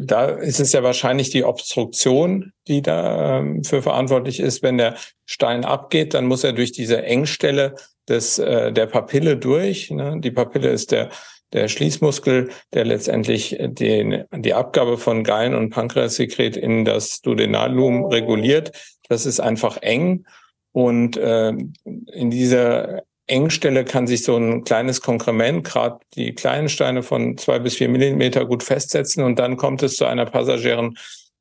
da 0.00 0.26
ist 0.26 0.60
es 0.60 0.72
ja 0.72 0.82
wahrscheinlich 0.82 1.30
die 1.30 1.44
Obstruktion, 1.44 2.52
die 2.68 2.82
da 2.82 3.38
ähm, 3.38 3.64
für 3.64 3.82
verantwortlich 3.82 4.40
ist. 4.40 4.62
Wenn 4.62 4.78
der 4.78 4.96
Stein 5.24 5.64
abgeht, 5.64 6.14
dann 6.14 6.26
muss 6.26 6.44
er 6.44 6.52
durch 6.52 6.72
diese 6.72 7.02
Engstelle 7.02 7.74
des, 8.08 8.38
äh, 8.38 8.72
der 8.72 8.86
Papille 8.86 9.36
durch. 9.36 9.90
Ne? 9.90 10.18
Die 10.20 10.30
Papille 10.30 10.70
ist 10.70 10.92
der, 10.92 11.10
der 11.52 11.68
Schließmuskel, 11.68 12.50
der 12.72 12.84
letztendlich 12.84 13.56
den, 13.60 14.24
die 14.34 14.54
Abgabe 14.54 14.96
von 14.96 15.24
Gallen- 15.24 15.54
und 15.54 15.70
Pankreassekret 15.70 16.56
in 16.56 16.84
das 16.84 17.20
Duodenallumen 17.20 18.06
reguliert. 18.06 18.72
Das 19.08 19.26
ist 19.26 19.40
einfach 19.40 19.76
eng. 19.78 20.24
Und 20.72 21.16
äh, 21.18 21.50
in 21.50 22.30
dieser 22.30 23.02
Engstelle 23.32 23.84
kann 23.84 24.06
sich 24.06 24.24
so 24.24 24.36
ein 24.36 24.62
kleines 24.64 25.00
Konkrement, 25.00 25.64
gerade 25.64 25.98
die 26.14 26.34
kleinen 26.34 26.68
Steine 26.68 27.02
von 27.02 27.38
zwei 27.38 27.58
bis 27.58 27.76
vier 27.76 27.88
Millimeter 27.88 28.44
gut 28.44 28.62
festsetzen 28.62 29.24
und 29.24 29.38
dann 29.38 29.56
kommt 29.56 29.82
es 29.82 29.96
zu 29.96 30.04
einer 30.04 30.26
passagieren 30.26 30.98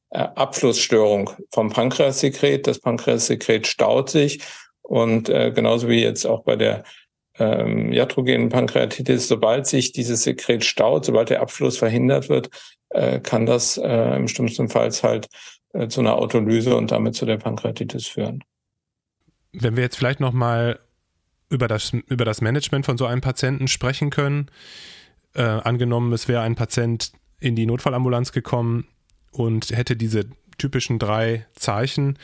äh, 0.10 0.20
Abflussstörung 0.20 1.32
vom 1.52 1.70
Pankreassekret. 1.70 2.66
Das 2.66 2.80
Pankreassekret 2.80 3.68
staut 3.68 4.10
sich 4.10 4.42
und 4.82 5.30
äh, 5.30 5.52
genauso 5.52 5.90
wie 5.90 6.02
jetzt 6.02 6.26
auch 6.26 6.44
bei 6.44 6.56
der 6.56 6.84
ähm, 7.38 7.92
iatrogenen 7.92 8.50
Pankreatitis, 8.50 9.28
sobald 9.28 9.68
sich 9.68 9.92
dieses 9.92 10.24
Sekret 10.24 10.64
staut, 10.64 11.06
sobald 11.06 11.30
der 11.30 11.42
Abfluss 11.42 11.78
verhindert 11.78 12.30
wird, 12.30 12.50
äh, 12.90 13.20
kann 13.20 13.46
das 13.46 13.78
äh, 13.78 14.16
im 14.16 14.28
schlimmsten 14.28 14.70
Fall 14.70 14.92
halt 15.04 15.28
äh, 15.74 15.88
zu 15.88 16.02
einer 16.02 16.16
Autolyse 16.16 16.76
und 16.76 16.92
damit 16.92 17.16
zu 17.16 17.26
der 17.26 17.38
Pankreatitis 17.38 18.08
führen. 18.08 18.44
Wenn 19.54 19.76
wir 19.76 19.84
jetzt 19.84 19.98
vielleicht 19.98 20.22
noch 20.22 20.34
mal 20.34 20.80
über 21.52 21.68
das, 21.68 21.92
über 22.08 22.26
das 22.26 22.42
Management 22.42 22.86
von 22.86 22.98
so 22.98 23.06
einem 23.06 23.22
Patienten 23.22 23.68
sprechen 23.68 24.10
können. 24.10 24.48
Äh, 25.34 25.44
angenommen, 25.44 26.12
es 26.14 26.28
wäre 26.28 26.42
ein 26.42 26.56
Patient 26.56 27.12
in 27.40 27.56
die 27.56 27.66
Notfallambulanz 27.66 28.32
gekommen 28.32 28.88
und 29.32 29.70
hätte 29.72 29.96
diese 29.96 30.26
typischen 30.58 31.00
drei 31.00 31.46
Zeichen, 31.54 32.18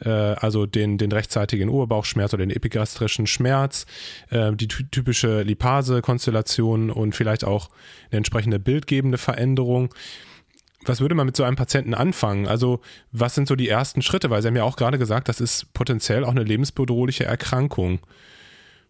äh, 0.00 0.08
also 0.08 0.66
den, 0.66 0.98
den 0.98 1.10
rechtzeitigen 1.10 1.68
Oberbauchschmerz 1.68 2.34
oder 2.34 2.44
den 2.44 2.54
epigastrischen 2.54 3.26
Schmerz, 3.26 3.86
äh, 4.30 4.52
die 4.52 4.68
typische 4.68 5.42
Lipase-Konstellation 5.42 6.90
und 6.90 7.16
vielleicht 7.16 7.44
auch 7.44 7.70
eine 8.10 8.18
entsprechende 8.18 8.58
bildgebende 8.58 9.18
Veränderung. 9.18 9.94
Was 10.84 11.00
würde 11.00 11.16
man 11.16 11.26
mit 11.26 11.36
so 11.36 11.42
einem 11.42 11.56
Patienten 11.56 11.94
anfangen? 11.94 12.46
Also, 12.46 12.80
was 13.10 13.34
sind 13.34 13.48
so 13.48 13.56
die 13.56 13.68
ersten 13.68 14.02
Schritte? 14.02 14.30
Weil 14.30 14.42
Sie 14.42 14.48
haben 14.48 14.56
ja 14.56 14.62
auch 14.62 14.76
gerade 14.76 14.98
gesagt, 14.98 15.28
das 15.28 15.40
ist 15.40 15.72
potenziell 15.72 16.24
auch 16.24 16.30
eine 16.30 16.44
lebensbedrohliche 16.44 17.24
Erkrankung. 17.24 17.98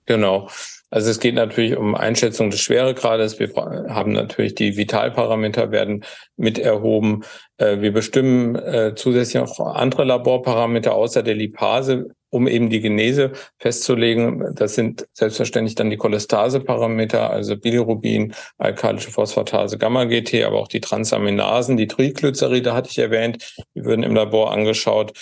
Genau. 0.09 0.49
Also 0.91 1.11
es 1.11 1.21
geht 1.21 1.35
natürlich 1.35 1.77
um 1.77 1.95
Einschätzung 1.95 2.49
des 2.49 2.61
Schweregrades. 2.62 3.38
Wir 3.38 3.55
haben 3.55 4.12
natürlich 4.12 4.55
die 4.55 4.79
Vitalparameter 4.79 5.71
werden 5.71 6.03
mit 6.38 6.59
erhoben. 6.59 7.25
Äh, 7.59 7.83
wir 7.83 7.93
bestimmen 7.93 8.57
äh, 8.57 8.95
zusätzlich 8.97 9.43
noch 9.43 9.61
andere 9.61 10.05
Laborparameter 10.05 10.95
außer 10.95 11.23
der 11.23 11.35
Lipase, 11.35 12.09
um 12.31 12.49
eben 12.49 12.71
die 12.71 12.81
Genese 12.81 13.33
festzulegen. 13.59 14.55
Das 14.55 14.77
sind 14.77 15.07
selbstverständlich 15.12 15.75
dann 15.75 15.91
die 15.91 15.99
Cholestaseparameter, 15.99 17.29
also 17.29 17.59
Bilirubin, 17.59 18.33
alkalische 18.57 19.11
Phosphatase, 19.11 19.77
Gamma-GT, 19.77 20.45
aber 20.45 20.59
auch 20.59 20.69
die 20.69 20.81
Transaminasen, 20.81 21.77
die 21.77 21.87
Triglyceride 21.87 22.73
hatte 22.73 22.88
ich 22.91 22.99
erwähnt, 22.99 23.57
die 23.75 23.85
würden 23.85 24.05
im 24.05 24.15
Labor 24.15 24.53
angeschaut. 24.53 25.12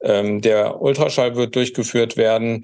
Ähm, 0.00 0.40
der 0.40 0.80
Ultraschall 0.80 1.34
wird 1.34 1.56
durchgeführt 1.56 2.16
werden. 2.16 2.62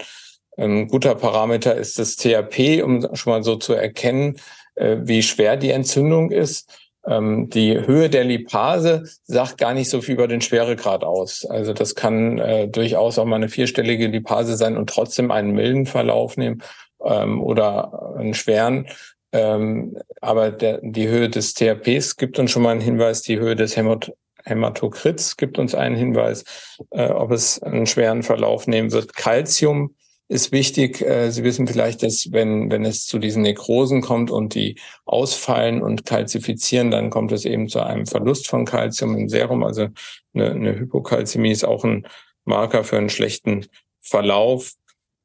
Ein 0.57 0.89
guter 0.89 1.15
Parameter 1.15 1.75
ist 1.75 1.99
das 1.99 2.17
THP, 2.17 2.83
um 2.83 3.15
schon 3.15 3.33
mal 3.33 3.43
so 3.43 3.57
zu 3.57 3.73
erkennen, 3.75 4.37
äh, 4.75 4.99
wie 5.03 5.23
schwer 5.23 5.57
die 5.57 5.71
Entzündung 5.71 6.31
ist. 6.31 6.69
Ähm, 7.07 7.49
die 7.51 7.75
Höhe 7.75 8.09
der 8.11 8.25
Lipase 8.25 9.05
sagt 9.25 9.59
gar 9.59 9.75
nicht 9.75 9.91
so 9.91 10.01
viel 10.01 10.15
über 10.15 10.29
den 10.29 10.41
Schweregrad 10.41 11.05
aus. 11.05 11.45
Also 11.45 11.73
das 11.73 11.95
kann 11.95 12.39
äh, 12.39 12.69
durchaus 12.69 13.19
auch 13.19 13.25
mal 13.25 13.37
eine 13.37 13.49
vierstellige 13.49 14.07
Lipase 14.07 14.57
sein 14.57 14.77
und 14.77 14.89
trotzdem 14.89 15.31
einen 15.31 15.53
milden 15.53 15.87
Verlauf 15.87 16.37
nehmen 16.37 16.63
ähm, 17.05 17.43
oder 17.43 18.15
einen 18.17 18.35
schweren. 18.35 18.87
Ähm, 19.33 19.97
aber 20.21 20.51
der, 20.51 20.81
die 20.83 21.09
Höhe 21.09 21.29
des 21.29 21.55
THPs 21.55 22.17
gibt 22.17 22.39
uns 22.39 22.51
schon 22.51 22.63
mal 22.63 22.71
einen 22.71 22.81
Hinweis. 22.81 23.23
Die 23.23 23.39
Höhe 23.39 23.57
des 23.57 23.77
Hämat 23.77 24.13
Hämatokrits 24.45 25.37
gibt 25.37 25.59
uns 25.59 25.75
einen 25.75 25.97
Hinweis, 25.97 26.45
äh, 26.91 27.09
ob 27.09 27.31
es 27.31 27.63
einen 27.63 27.87
schweren 27.87 28.23
Verlauf 28.23 28.67
nehmen 28.67 28.93
wird. 28.93 29.15
Calcium 29.15 29.95
ist 30.33 30.51
wichtig. 30.51 31.03
Äh, 31.03 31.31
Sie 31.31 31.45
wissen 31.45 31.67
vielleicht, 31.69 32.03
dass 32.03 32.33
wenn, 32.33 32.71
wenn 32.71 32.85
es 32.85 33.07
zu 33.07 33.19
diesen 33.19 33.43
Nekrosen 33.43 34.01
kommt 34.01 34.31
und 34.31 34.55
die 34.55 34.81
ausfallen 35.05 35.83
und 35.83 36.07
kalzifizieren, 36.07 36.91
dann 36.91 37.11
kommt 37.11 37.33
es 37.33 37.45
eben 37.45 37.69
zu 37.69 37.81
einem 37.81 38.07
Verlust 38.07 38.49
von 38.49 38.65
Kalzium 38.65 39.17
im 39.17 39.29
Serum. 39.29 39.63
Also 39.63 39.89
eine, 40.35 40.51
eine 40.51 40.79
Hypokalzämie 40.79 41.53
ist 41.53 41.65
auch 41.65 41.85
ein 41.85 42.07
Marker 42.45 42.83
für 42.83 42.97
einen 42.97 43.11
schlechten 43.11 43.67
Verlauf. 44.01 44.73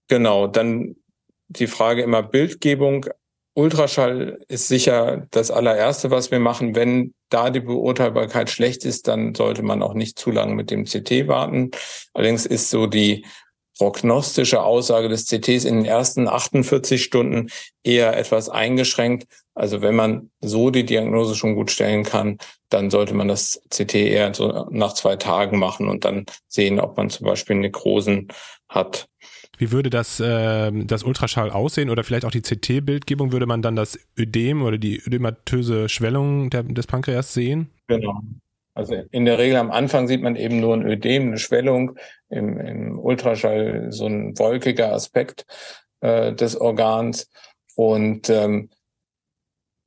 Genau, 0.09 0.47
dann 0.47 0.97
die 1.47 1.67
Frage 1.67 2.01
immer 2.01 2.21
Bildgebung. 2.21 3.05
Ultraschall 3.53 4.39
ist 4.49 4.67
sicher 4.67 5.25
das 5.31 5.49
allererste, 5.49 6.11
was 6.11 6.29
wir 6.29 6.39
machen. 6.39 6.75
Wenn 6.75 7.13
da 7.29 7.49
die 7.49 7.61
Beurteilbarkeit 7.61 8.49
schlecht 8.49 8.85
ist, 8.85 9.07
dann 9.07 9.33
sollte 9.33 9.63
man 9.63 9.81
auch 9.81 9.93
nicht 9.93 10.19
zu 10.19 10.31
lange 10.31 10.53
mit 10.53 10.69
dem 10.69 10.83
CT 10.83 11.27
warten. 11.27 11.71
Allerdings 12.13 12.45
ist 12.45 12.69
so 12.69 12.85
die 12.85 13.25
prognostische 13.77 14.61
Aussage 14.61 15.09
des 15.09 15.25
CTs 15.25 15.65
in 15.65 15.77
den 15.77 15.85
ersten 15.85 16.27
48 16.27 17.03
Stunden 17.03 17.49
eher 17.83 18.17
etwas 18.17 18.49
eingeschränkt. 18.49 19.27
Also 19.53 19.81
wenn 19.81 19.95
man 19.95 20.29
so 20.41 20.69
die 20.69 20.85
Diagnose 20.85 21.35
schon 21.35 21.55
gut 21.55 21.71
stellen 21.71 22.03
kann, 22.03 22.37
dann 22.69 22.89
sollte 22.89 23.13
man 23.13 23.27
das 23.27 23.61
CT 23.69 23.95
eher 23.95 24.33
so 24.33 24.67
nach 24.69 24.93
zwei 24.93 25.15
Tagen 25.15 25.57
machen 25.57 25.87
und 25.87 26.05
dann 26.05 26.25
sehen, 26.47 26.79
ob 26.79 26.97
man 26.97 27.09
zum 27.09 27.25
Beispiel 27.25 27.55
Nekrosen 27.55 28.27
hat. 28.69 29.07
Wie 29.57 29.71
würde 29.71 29.89
das, 29.89 30.19
äh, 30.19 30.71
das 30.71 31.03
Ultraschall 31.03 31.49
aussehen 31.49 31.89
oder 31.89 32.03
vielleicht 32.03 32.25
auch 32.25 32.31
die 32.31 32.41
CT-Bildgebung? 32.41 33.31
Würde 33.31 33.47
man 33.47 33.63
dann 33.63 33.75
das 33.75 33.97
Ödem 34.17 34.61
oder 34.61 34.77
die 34.77 35.01
ödematöse 35.03 35.89
Schwellung 35.89 36.51
der, 36.51 36.63
des 36.63 36.85
Pankreas 36.85 37.33
sehen? 37.33 37.71
Genau. 37.87 38.21
Also 38.77 38.93
in 39.09 39.25
der 39.25 39.39
Regel 39.39 39.57
am 39.57 39.71
Anfang 39.71 40.07
sieht 40.07 40.21
man 40.21 40.35
eben 40.35 40.59
nur 40.59 40.75
ein 40.75 40.85
Ödem, 40.85 41.29
eine 41.29 41.39
Schwellung, 41.39 41.97
im, 42.29 42.59
im 42.59 42.99
Ultraschall 42.99 43.87
so 43.89 44.05
ein 44.05 44.37
wolkiger 44.37 44.93
Aspekt 44.93 45.47
äh, 46.01 46.31
des 46.33 46.55
Organs. 46.55 47.27
Und 47.75 48.29
ähm, 48.29 48.69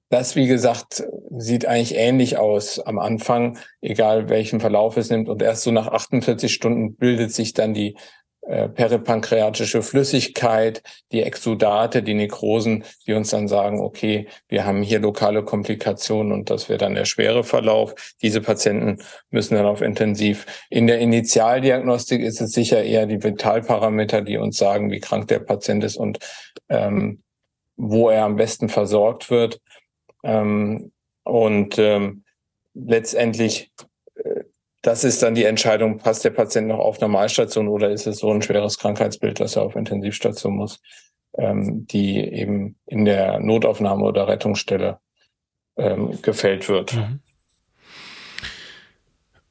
das, 0.08 0.34
wie 0.34 0.48
gesagt, 0.48 1.04
sieht 1.38 1.66
eigentlich 1.66 1.94
ähnlich 1.94 2.36
aus 2.36 2.80
am 2.80 2.98
Anfang, 2.98 3.58
egal 3.80 4.28
welchen 4.28 4.58
Verlauf 4.58 4.96
es 4.96 5.08
nimmt. 5.08 5.28
Und 5.28 5.40
erst 5.40 5.62
so 5.62 5.70
nach 5.70 5.86
48 5.86 6.52
Stunden 6.52 6.96
bildet 6.96 7.32
sich 7.32 7.52
dann 7.52 7.74
die 7.74 7.96
äh, 8.42 8.68
peripankreatische 8.68 9.82
Flüssigkeit, 9.82 10.82
die 11.12 11.22
Exudate, 11.22 12.02
die 12.02 12.14
Nekrosen, 12.14 12.84
die 13.06 13.12
uns 13.12 13.30
dann 13.30 13.48
sagen, 13.48 13.80
okay, 13.80 14.28
wir 14.48 14.64
haben 14.64 14.82
hier 14.82 14.98
lokale 14.98 15.44
Komplikationen 15.44 16.32
und 16.32 16.48
das 16.48 16.68
wäre 16.68 16.78
dann 16.78 16.94
der 16.94 17.04
schwere 17.04 17.44
Verlauf. 17.44 17.94
Diese 18.22 18.40
Patienten 18.40 18.98
müssen 19.30 19.56
dann 19.56 19.66
auf 19.66 19.82
Intensiv. 19.82 20.46
In 20.70 20.86
der 20.86 21.00
Initialdiagnostik 21.00 22.22
ist 22.22 22.40
es 22.40 22.52
sicher 22.52 22.82
eher 22.82 23.06
die 23.06 23.22
Vitalparameter, 23.22 24.22
die 24.22 24.38
uns 24.38 24.56
sagen, 24.56 24.90
wie 24.90 25.00
krank 25.00 25.28
der 25.28 25.40
Patient 25.40 25.84
ist 25.84 25.96
und 25.96 26.18
ähm, 26.70 27.22
wo 27.76 28.08
er 28.08 28.24
am 28.24 28.36
besten 28.36 28.70
versorgt 28.70 29.30
wird. 29.30 29.60
Ähm, 30.24 30.92
und 31.24 31.78
ähm, 31.78 32.24
letztendlich 32.72 33.70
das 34.82 35.04
ist 35.04 35.22
dann 35.22 35.34
die 35.34 35.44
Entscheidung, 35.44 35.98
passt 35.98 36.24
der 36.24 36.30
Patient 36.30 36.68
noch 36.68 36.78
auf 36.78 37.00
Normalstation 37.00 37.68
oder 37.68 37.90
ist 37.90 38.06
es 38.06 38.18
so 38.18 38.32
ein 38.32 38.42
schweres 38.42 38.78
Krankheitsbild, 38.78 39.40
dass 39.40 39.56
er 39.56 39.62
auf 39.62 39.76
Intensivstation 39.76 40.56
muss, 40.56 40.80
ähm, 41.36 41.86
die 41.86 42.18
eben 42.18 42.76
in 42.86 43.04
der 43.04 43.40
Notaufnahme 43.40 44.04
oder 44.04 44.26
Rettungsstelle 44.26 44.98
ähm, 45.76 46.20
gefällt 46.22 46.68
wird. 46.68 46.94
Mhm. 46.94 47.20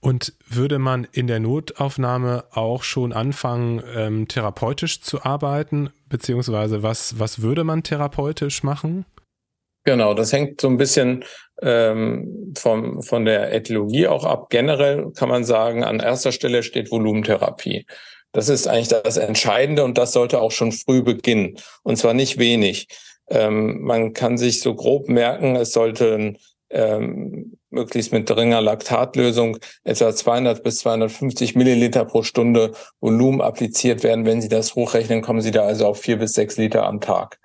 Und 0.02 0.34
würde 0.48 0.80
man 0.80 1.06
in 1.12 1.28
der 1.28 1.42
Notaufnahme 1.42 2.46
auch 2.52 2.84
schon 2.84 3.12
anfangen, 3.12 3.84
ähm, 3.96 4.28
therapeutisch 4.30 5.02
zu 5.02 5.24
arbeiten? 5.24 5.90
Beziehungsweise 6.08 6.84
was, 6.84 7.20
was 7.20 7.42
würde 7.42 7.66
man 7.66 7.84
therapeutisch 7.84 8.64
machen? 8.64 9.06
Genau, 9.86 10.14
das 10.14 10.34
hängt 10.34 10.62
so 10.62 10.68
ein 10.68 10.78
bisschen 10.78 11.24
ähm, 11.62 12.54
vom, 12.58 13.02
von 13.02 13.26
der 13.26 13.54
Äthiologie 13.54 14.08
auch 14.08 14.26
ab. 14.26 14.50
Generell 14.50 15.12
kann 15.16 15.30
man 15.30 15.44
sagen, 15.44 15.84
an 15.84 16.00
erster 16.00 16.32
Stelle 16.32 16.64
steht 16.64 16.92
Volumentherapie. 16.92 17.86
Das 18.32 18.50
ist 18.50 18.68
eigentlich 18.68 18.90
das 18.90 19.18
Entscheidende 19.18 19.84
und 19.84 19.98
das 19.98 20.12
sollte 20.12 20.40
auch 20.40 20.52
schon 20.52 20.72
früh 20.72 21.02
beginnen. 21.02 21.58
Und 21.84 21.98
zwar 21.98 22.14
nicht 22.14 22.38
wenig. 22.38 22.88
Ähm, 23.30 23.82
man 23.82 24.14
kann 24.14 24.38
sich 24.38 24.62
so 24.62 24.76
grob 24.76 25.08
merken, 25.08 25.56
es 25.56 25.72
sollte 25.72 26.36
ähm, 26.72 27.58
möglichst 27.72 28.12
mit 28.12 28.28
geringer 28.28 28.62
Laktatlösung 28.62 29.58
etwa 29.84 30.14
200 30.14 30.64
bis 30.64 30.78
250 30.78 31.56
Milliliter 31.56 32.06
pro 32.06 32.24
Stunde 32.24 32.74
Volumen 33.00 33.42
appliziert 33.42 34.04
werden. 34.04 34.26
Wenn 34.26 34.42
Sie 34.42 34.50
das 34.50 34.76
hochrechnen, 34.76 35.22
kommen 35.22 35.42
Sie 35.42 35.52
da 35.52 35.64
also 35.64 35.88
auf 35.88 36.00
vier 36.00 36.18
bis 36.18 36.34
sechs 36.34 36.58
Liter 36.58 36.86
am 36.86 37.02
Tag. 37.02 37.40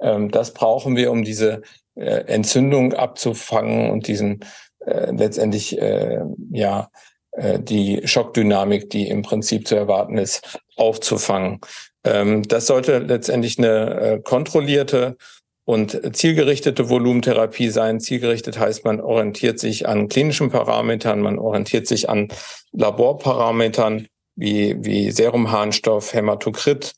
Ähm, 0.00 0.30
das 0.30 0.52
brauchen 0.52 0.96
wir, 0.96 1.10
um 1.10 1.24
diese 1.24 1.62
äh, 1.94 2.24
Entzündung 2.26 2.92
abzufangen 2.92 3.90
und 3.90 4.06
diesen 4.06 4.40
äh, 4.84 5.10
letztendlich 5.10 5.80
äh, 5.80 6.20
ja 6.50 6.90
äh, 7.32 7.58
die 7.60 8.02
Schockdynamik, 8.04 8.90
die 8.90 9.08
im 9.08 9.22
Prinzip 9.22 9.68
zu 9.68 9.76
erwarten 9.76 10.18
ist, 10.18 10.58
aufzufangen. 10.76 11.60
Ähm, 12.04 12.42
das 12.42 12.66
sollte 12.66 12.98
letztendlich 12.98 13.58
eine 13.58 14.00
äh, 14.00 14.20
kontrollierte 14.20 15.16
und 15.64 16.16
zielgerichtete 16.16 16.88
Volumentherapie 16.88 17.70
sein. 17.70 18.00
Zielgerichtet 18.00 18.58
heißt, 18.58 18.84
man 18.84 19.00
orientiert 19.00 19.58
sich 19.58 19.88
an 19.88 20.08
klinischen 20.08 20.50
Parametern, 20.50 21.20
man 21.20 21.38
orientiert 21.38 21.88
sich 21.88 22.08
an 22.08 22.28
Laborparametern 22.72 24.06
wie, 24.36 24.76
wie 24.84 25.10
Serumharnstoff, 25.10 26.14
Hämatokrit 26.14 26.92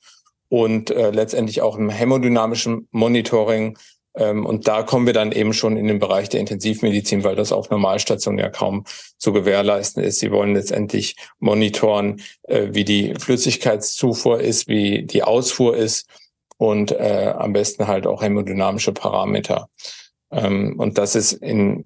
und 0.49 0.90
äh, 0.90 1.11
letztendlich 1.11 1.62
auch 1.62 1.76
im 1.76 1.90
hämodynamischen 1.90 2.88
Monitoring. 2.90 3.78
Ähm, 4.14 4.47
und 4.47 4.67
da 4.67 4.83
kommen 4.83 5.07
wir 5.07 5.12
dann 5.12 5.33
eben 5.33 5.52
schon 5.52 5.76
in 5.76 5.87
den 5.87 5.99
Bereich 5.99 6.28
der 6.28 6.40
Intensivmedizin, 6.40 7.25
weil 7.25 7.37
das 7.37 7.52
auf 7.52 7.71
Normalstationen 7.71 8.38
ja 8.38 8.49
kaum 8.49 8.85
zu 9.19 9.33
gewährleisten 9.33 10.02
ist. 10.02 10.19
Sie 10.19 10.31
wollen 10.31 10.55
letztendlich 10.55 11.17
monitoren, 11.38 12.21
äh, 12.45 12.69
wie 12.71 12.85
die 12.85 13.14
Flüssigkeitszufuhr 13.19 14.40
ist, 14.40 14.69
wie 14.69 15.05
die 15.05 15.23
Ausfuhr 15.23 15.76
ist 15.76 16.09
und 16.57 16.93
äh, 16.93 17.35
am 17.37 17.52
besten 17.52 17.87
halt 17.87 18.07
auch 18.07 18.23
hämodynamische 18.23 18.93
Parameter. 18.93 19.69
Ähm, 20.31 20.75
und 20.78 20.99
das 20.99 21.14
ist 21.14 21.33
in 21.33 21.85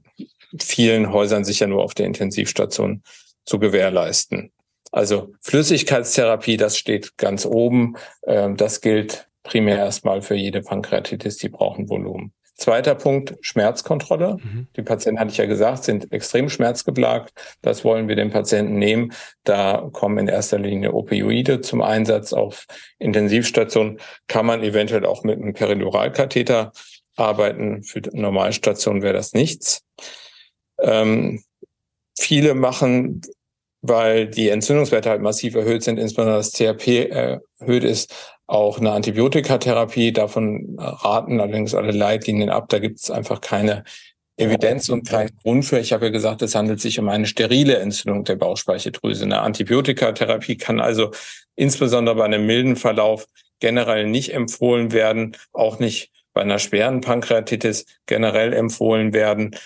vielen 0.60 1.12
Häusern 1.12 1.44
sicher 1.44 1.66
nur 1.66 1.82
auf 1.82 1.94
der 1.94 2.06
Intensivstation 2.06 3.02
zu 3.44 3.58
gewährleisten. 3.58 4.52
Also 4.92 5.32
Flüssigkeitstherapie, 5.40 6.58
das 6.58 6.76
steht 6.76 7.16
ganz 7.16 7.46
oben. 7.46 7.96
Ähm, 8.26 8.56
das 8.56 8.80
gilt 8.80 9.26
primär 9.42 9.78
erstmal 9.78 10.22
für 10.22 10.34
jede 10.34 10.62
Pankreatitis, 10.62 11.38
die 11.38 11.48
brauchen 11.48 11.88
Volumen. 11.88 12.32
Zweiter 12.54 12.94
Punkt, 12.94 13.34
Schmerzkontrolle. 13.40 14.36
Mhm. 14.36 14.68
Die 14.76 14.82
Patienten, 14.82 15.18
hatte 15.18 15.32
ich 15.32 15.38
ja 15.38 15.46
gesagt, 15.46 15.82
sind 15.82 16.12
extrem 16.12 16.48
schmerzgeplagt. 16.48 17.32
Das 17.62 17.82
wollen 17.82 18.06
wir 18.06 18.14
den 18.14 18.30
Patienten 18.30 18.78
nehmen. 18.78 19.12
Da 19.42 19.88
kommen 19.92 20.18
in 20.18 20.28
erster 20.28 20.58
Linie 20.58 20.92
Opioide 20.92 21.62
zum 21.62 21.80
Einsatz. 21.80 22.32
Auf 22.32 22.66
Intensivstation 22.98 23.98
kann 24.28 24.46
man 24.46 24.62
eventuell 24.62 25.06
auch 25.06 25.24
mit 25.24 25.40
einem 25.40 25.54
Periduralkatheter 25.54 26.72
arbeiten. 27.16 27.82
Für 27.82 28.02
Normalstation 28.12 29.02
wäre 29.02 29.14
das 29.14 29.32
nichts. 29.32 29.82
Ähm, 30.78 31.42
viele 32.16 32.54
machen 32.54 33.22
weil 33.82 34.28
die 34.28 34.48
Entzündungswerte 34.48 35.10
halt 35.10 35.20
massiv 35.20 35.54
erhöht 35.54 35.82
sind, 35.82 35.98
insbesondere 35.98 36.38
das 36.38 36.52
CRP 36.52 37.10
erhöht 37.10 37.84
ist, 37.84 38.14
auch 38.46 38.78
eine 38.78 38.92
Antibiotikatherapie. 38.92 40.12
Davon 40.12 40.76
raten 40.78 41.40
allerdings 41.40 41.74
alle 41.74 41.92
Leitlinien 41.92 42.48
ab. 42.48 42.68
Da 42.68 42.78
gibt 42.78 43.00
es 43.00 43.10
einfach 43.10 43.40
keine 43.40 43.84
Evidenz 44.36 44.88
und 44.88 45.08
keinen 45.08 45.36
Grund 45.42 45.64
für. 45.64 45.78
Ich 45.78 45.92
habe 45.92 46.06
ja 46.06 46.10
gesagt, 46.10 46.42
es 46.42 46.54
handelt 46.54 46.80
sich 46.80 46.98
um 46.98 47.08
eine 47.08 47.26
sterile 47.26 47.78
Entzündung 47.78 48.24
der 48.24 48.36
Bauchspeicheldrüse. 48.36 49.24
Eine 49.24 49.40
Antibiotikatherapie 49.40 50.56
kann 50.56 50.80
also 50.80 51.10
insbesondere 51.56 52.16
bei 52.16 52.24
einem 52.24 52.46
milden 52.46 52.76
Verlauf 52.76 53.26
generell 53.60 54.06
nicht 54.06 54.32
empfohlen 54.32 54.92
werden, 54.92 55.36
auch 55.52 55.78
nicht 55.78 56.10
bei 56.32 56.42
einer 56.42 56.58
schweren 56.58 57.00
Pankreatitis 57.00 57.84
generell 58.06 58.52
empfohlen 58.52 59.12
werden. 59.12 59.56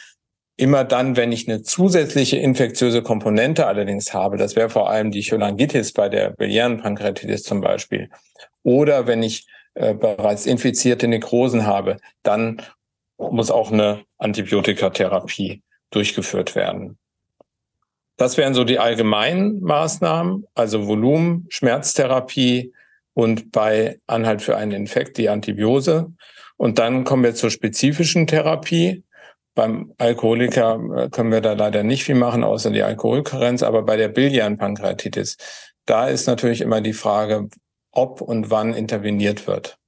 Immer 0.59 0.85
dann, 0.85 1.17
wenn 1.17 1.33
ich 1.33 1.49
eine 1.49 1.63
zusätzliche 1.63 2.39
infektiöse 2.39 3.03
Komponente 3.03 3.67
allerdings 3.67 4.15
habe, 4.15 4.39
das 4.39 4.57
wäre 4.57 4.71
vor 4.71 4.89
allem 4.89 5.11
die 5.11 5.23
Cholangitis 5.23 5.93
bei 5.93 6.09
der 6.09 6.31
biliären 6.31 6.79
Pankreatitis 6.79 7.43
zum 7.43 7.61
Beispiel, 7.61 8.09
oder 8.63 9.07
wenn 9.07 9.23
ich 9.23 9.47
äh, 9.75 9.95
bereits 9.95 10.47
infizierte 10.47 11.07
Nekrosen 11.09 11.67
habe, 11.67 11.99
dann 12.23 12.63
muss 13.19 13.51
auch 13.51 13.71
eine 13.71 14.05
Antibiotikatherapie 14.19 15.63
durchgeführt 15.91 16.55
werden. 16.55 16.99
Das 18.17 18.39
wären 18.39 18.55
so 18.55 18.65
die 18.65 18.79
allgemeinen 18.79 19.61
Maßnahmen, 19.61 20.47
also 20.55 20.87
Volumen, 20.87 21.47
Schmerztherapie 21.51 22.73
und 23.13 23.53
bei 23.53 24.01
Anhalt 24.07 24.41
für 24.41 24.57
einen 24.57 24.73
Infekt 24.73 25.19
die 25.19 25.29
Antibiose. 25.29 26.13
Und 26.57 26.79
dann 26.79 27.05
kommen 27.05 27.25
wir 27.25 27.35
zur 27.35 27.51
spezifischen 27.51 28.27
Therapie. 28.27 29.05
Beim 29.57 29.95
Alkoholiker 29.97 30.79
äh, 30.97 31.09
können 31.09 31.33
wir 31.33 31.41
da 31.41 31.55
leider 31.55 31.83
nicht 31.83 32.05
viel 32.05 32.15
machen, 32.15 32.45
außer 32.45 32.71
die 32.71 32.83
Alkoholkarenz. 32.83 33.63
Aber 33.63 33.83
bei 33.83 33.97
der 33.97 34.09
Biliarenpankreatitis, 34.09 35.39
da 35.87 36.07
ist 36.09 36.27
natürlich 36.27 36.61
immer 36.61 36.83
die 36.83 36.93
Frage, 36.93 37.49
ob 37.91 38.21
und 38.21 38.51
wann 38.51 38.75
interveniert 38.75 39.47
wird. 39.47 39.79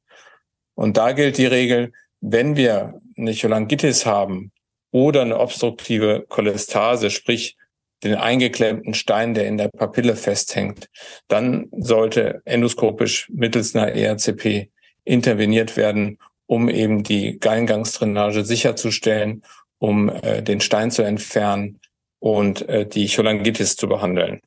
Und 0.75 0.97
da 0.97 1.13
gilt 1.13 1.37
die 1.37 1.47
Regel, 1.47 1.93
wenn 2.21 2.57
wir 2.57 3.01
eine 3.17 3.35
Cholangitis 3.35 4.07
haben 4.07 4.53
oder 4.91 5.21
eine 5.21 5.39
obstruktive 5.39 6.25
Cholestase, 6.29 7.11
sprich 7.11 7.59
den 8.05 8.15
eingeklemmten 8.15 8.95
Stein, 8.95 9.35
der 9.35 9.47
in 9.49 9.59
der 9.59 9.69
Papille 9.69 10.17
festhängt, 10.17 10.89
dann 11.27 11.69
sollte 11.77 12.41
endoskopisch 12.47 13.29
mittels 13.31 13.77
einer 13.77 13.93
ERCP 13.93 14.71
interveniert 15.05 15.77
werden, 15.77 16.19
um 16.47 16.71
eben 16.71 17.03
die 17.03 17.39
Gallengangstrainage 17.39 18.45
sicherzustellen, 18.45 19.43
um 19.79 20.09
äh, 20.09 20.43
den 20.43 20.61
Stein 20.61 20.91
zu 20.91 21.03
entfernen 21.03 21.81
und 22.19 22.69
äh, 22.69 22.87
die 22.87 23.09
Cholangitis 23.09 23.77
zu 23.77 23.89
behandeln. 23.89 24.41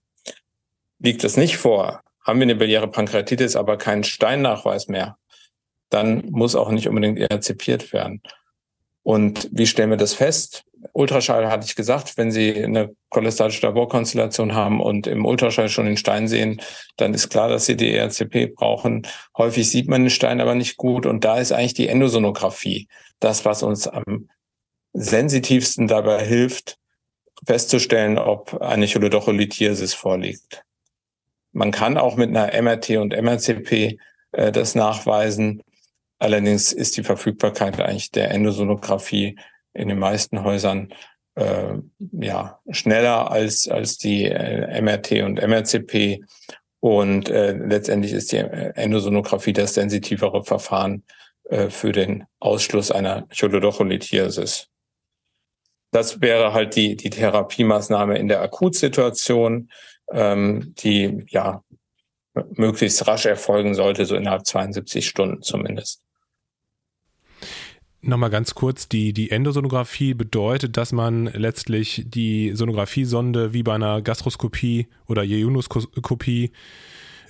Liegt 0.99 1.23
es 1.23 1.37
nicht 1.37 1.57
vor, 1.57 2.01
haben 2.23 2.39
wir 2.39 2.43
eine 2.43 2.55
biliäre 2.55 2.87
Pankreatitis, 2.87 3.55
aber 3.55 3.77
keinen 3.77 4.03
Steinnachweis 4.03 4.87
mehr, 4.87 5.17
dann 5.89 6.25
muss 6.29 6.55
auch 6.55 6.69
nicht 6.69 6.87
unbedingt 6.87 7.19
erzipiert 7.19 7.91
werden. 7.93 8.21
Und 9.03 9.49
wie 9.51 9.65
stellen 9.65 9.89
wir 9.89 9.97
das 9.97 10.13
fest? 10.13 10.63
Ultraschall 10.93 11.49
hatte 11.49 11.65
ich 11.65 11.75
gesagt, 11.75 12.17
wenn 12.17 12.31
Sie 12.31 12.63
eine 12.63 12.95
cholestatische 13.09 13.65
Laborkonstellation 13.65 14.53
haben 14.53 14.79
und 14.79 15.07
im 15.07 15.25
Ultraschall 15.25 15.69
schon 15.69 15.85
den 15.85 15.97
Stein 15.97 16.27
sehen, 16.27 16.61
dann 16.97 17.13
ist 17.13 17.29
klar, 17.29 17.49
dass 17.49 17.65
Sie 17.65 17.75
die 17.75 17.93
ERCP 17.93 18.53
brauchen. 18.55 19.07
Häufig 19.37 19.69
sieht 19.69 19.87
man 19.87 20.03
den 20.03 20.09
Stein 20.09 20.41
aber 20.41 20.55
nicht 20.55 20.77
gut 20.77 21.05
und 21.05 21.23
da 21.23 21.37
ist 21.37 21.51
eigentlich 21.51 21.73
die 21.73 21.87
Endosonographie 21.87 22.87
das, 23.19 23.45
was 23.45 23.63
uns 23.63 23.87
am 23.87 24.29
sensitivsten 24.93 25.87
dabei 25.87 26.25
hilft, 26.25 26.77
festzustellen, 27.45 28.17
ob 28.17 28.61
eine 28.61 28.87
Cholodocholithiasis 28.87 29.93
vorliegt. 29.93 30.63
Man 31.53 31.71
kann 31.71 31.97
auch 31.97 32.15
mit 32.15 32.29
einer 32.29 32.61
MRT 32.61 32.91
und 32.97 33.13
MRCP 33.13 33.97
äh, 34.31 34.51
das 34.51 34.75
nachweisen. 34.75 35.63
Allerdings 36.19 36.71
ist 36.71 36.97
die 36.97 37.03
Verfügbarkeit 37.03 37.79
eigentlich 37.79 38.11
der 38.11 38.31
Endosonographie 38.31 39.37
in 39.73 39.87
den 39.89 39.99
meisten 39.99 40.43
Häusern 40.43 40.93
äh, 41.35 41.73
ja 42.11 42.59
schneller 42.69 43.31
als 43.31 43.67
als 43.67 43.97
die 43.97 44.25
äh, 44.25 44.81
MRT 44.81 45.23
und 45.23 45.41
MRCP 45.41 46.21
und 46.79 47.29
äh, 47.29 47.53
letztendlich 47.53 48.11
ist 48.11 48.31
die 48.31 48.37
Endosonographie 48.37 49.53
das 49.53 49.73
sensitivere 49.75 50.43
Verfahren 50.43 51.03
äh, 51.49 51.69
für 51.69 51.91
den 51.91 52.25
Ausschluss 52.39 52.91
einer 52.91 53.27
Cholodocholithiasis. 53.37 54.70
Das 55.91 56.21
wäre 56.21 56.53
halt 56.53 56.75
die 56.75 56.95
die 56.95 57.09
Therapiemaßnahme 57.09 58.17
in 58.17 58.27
der 58.27 58.41
Akutsituation, 58.41 59.69
ähm, 60.11 60.73
die 60.79 61.25
ja 61.27 61.63
möglichst 62.55 63.07
rasch 63.07 63.25
erfolgen 63.25 63.75
sollte, 63.75 64.05
so 64.05 64.15
innerhalb 64.15 64.45
72 64.45 65.07
Stunden 65.07 65.41
zumindest. 65.41 66.01
Nochmal 68.03 68.31
ganz 68.31 68.55
kurz, 68.55 68.87
die, 68.87 69.13
die 69.13 69.29
Endosonographie 69.29 70.15
bedeutet, 70.15 70.75
dass 70.75 70.91
man 70.91 71.27
letztlich 71.27 72.03
die 72.07 72.51
Sonographiesonde 72.55 73.53
wie 73.53 73.61
bei 73.61 73.75
einer 73.75 74.01
Gastroskopie 74.01 74.87
oder 75.07 75.21
Jejunoskopie 75.21 76.51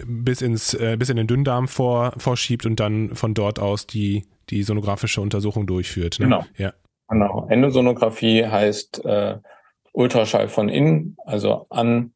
bis 0.05 0.41
ins 0.41 0.73
äh, 0.73 0.95
bis 0.97 1.09
in 1.09 1.17
den 1.17 1.27
Dünndarm 1.27 1.67
vor, 1.67 2.13
vorschiebt 2.17 2.65
und 2.65 2.79
dann 2.79 3.15
von 3.15 3.33
dort 3.33 3.59
aus 3.59 3.85
die 3.85 4.23
die 4.49 4.63
sonografische 4.63 5.19
Untersuchung 5.19 5.67
durchführt. 5.67 6.19
Ne? 6.19 6.25
Genau. 6.25 6.45
Ja. 6.57 6.73
Genau. 7.11 7.45
Endosonographie 7.49 8.45
heißt 8.45 9.03
äh, 9.03 9.37
Ultraschall 9.91 10.47
von 10.47 10.69
innen, 10.69 11.17
also 11.25 11.67
an 11.69 12.13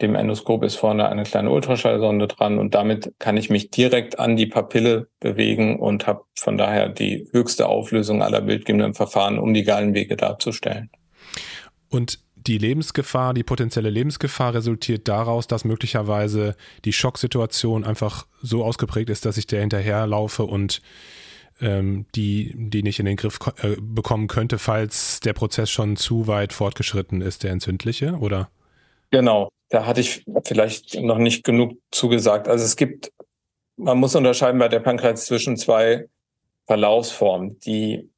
dem 0.00 0.14
Endoskop 0.14 0.64
ist 0.64 0.76
vorne 0.76 1.08
eine 1.08 1.24
kleine 1.24 1.50
Ultraschallsonde 1.50 2.28
dran 2.28 2.58
und 2.58 2.74
damit 2.74 3.12
kann 3.18 3.36
ich 3.36 3.50
mich 3.50 3.70
direkt 3.70 4.18
an 4.18 4.36
die 4.36 4.46
Papille 4.46 5.08
bewegen 5.20 5.78
und 5.78 6.06
habe 6.06 6.22
von 6.34 6.56
daher 6.56 6.88
die 6.88 7.28
höchste 7.32 7.68
Auflösung 7.68 8.22
aller 8.22 8.40
bildgebenden 8.40 8.94
Verfahren, 8.94 9.38
um 9.38 9.52
die 9.52 9.64
Gallenwege 9.64 10.16
darzustellen. 10.16 10.88
Und 11.90 12.20
die 12.36 12.56
Lebensgefahr, 12.56 13.34
die 13.34 13.42
potenzielle 13.42 13.90
Lebensgefahr 13.90 14.54
resultiert 14.54 15.08
daraus, 15.08 15.46
dass 15.46 15.66
möglicherweise 15.66 16.56
die 16.86 16.94
Schocksituation 16.94 17.84
einfach 17.84 18.26
so 18.40 18.64
ausgeprägt 18.64 19.10
ist, 19.10 19.26
dass 19.26 19.36
ich 19.36 19.46
der 19.46 19.60
hinterherlaufe 19.60 20.44
und 20.44 20.80
ähm, 21.60 22.06
die, 22.14 22.54
die 22.56 22.82
nicht 22.82 22.98
in 22.98 23.06
den 23.06 23.16
Griff 23.16 23.38
äh, 23.62 23.76
bekommen 23.80 24.28
könnte, 24.28 24.58
falls 24.58 25.20
der 25.20 25.32
Prozess 25.32 25.70
schon 25.70 25.96
zu 25.96 26.26
weit 26.26 26.52
fortgeschritten 26.52 27.20
ist, 27.20 27.44
der 27.44 27.52
entzündliche, 27.52 28.18
oder? 28.20 28.50
Genau, 29.10 29.48
da 29.70 29.86
hatte 29.86 30.00
ich 30.00 30.24
vielleicht 30.44 31.00
noch 31.00 31.18
nicht 31.18 31.44
genug 31.44 31.78
zugesagt. 31.90 32.48
Also 32.48 32.64
es 32.64 32.76
gibt, 32.76 33.12
man 33.76 33.98
muss 33.98 34.14
unterscheiden 34.14 34.58
bei 34.58 34.68
der 34.68 34.80
Pankreatitis 34.80 35.26
zwischen 35.26 35.56
zwei 35.56 36.08
Verlaufsformen. 36.66 37.58
Die 37.60 38.10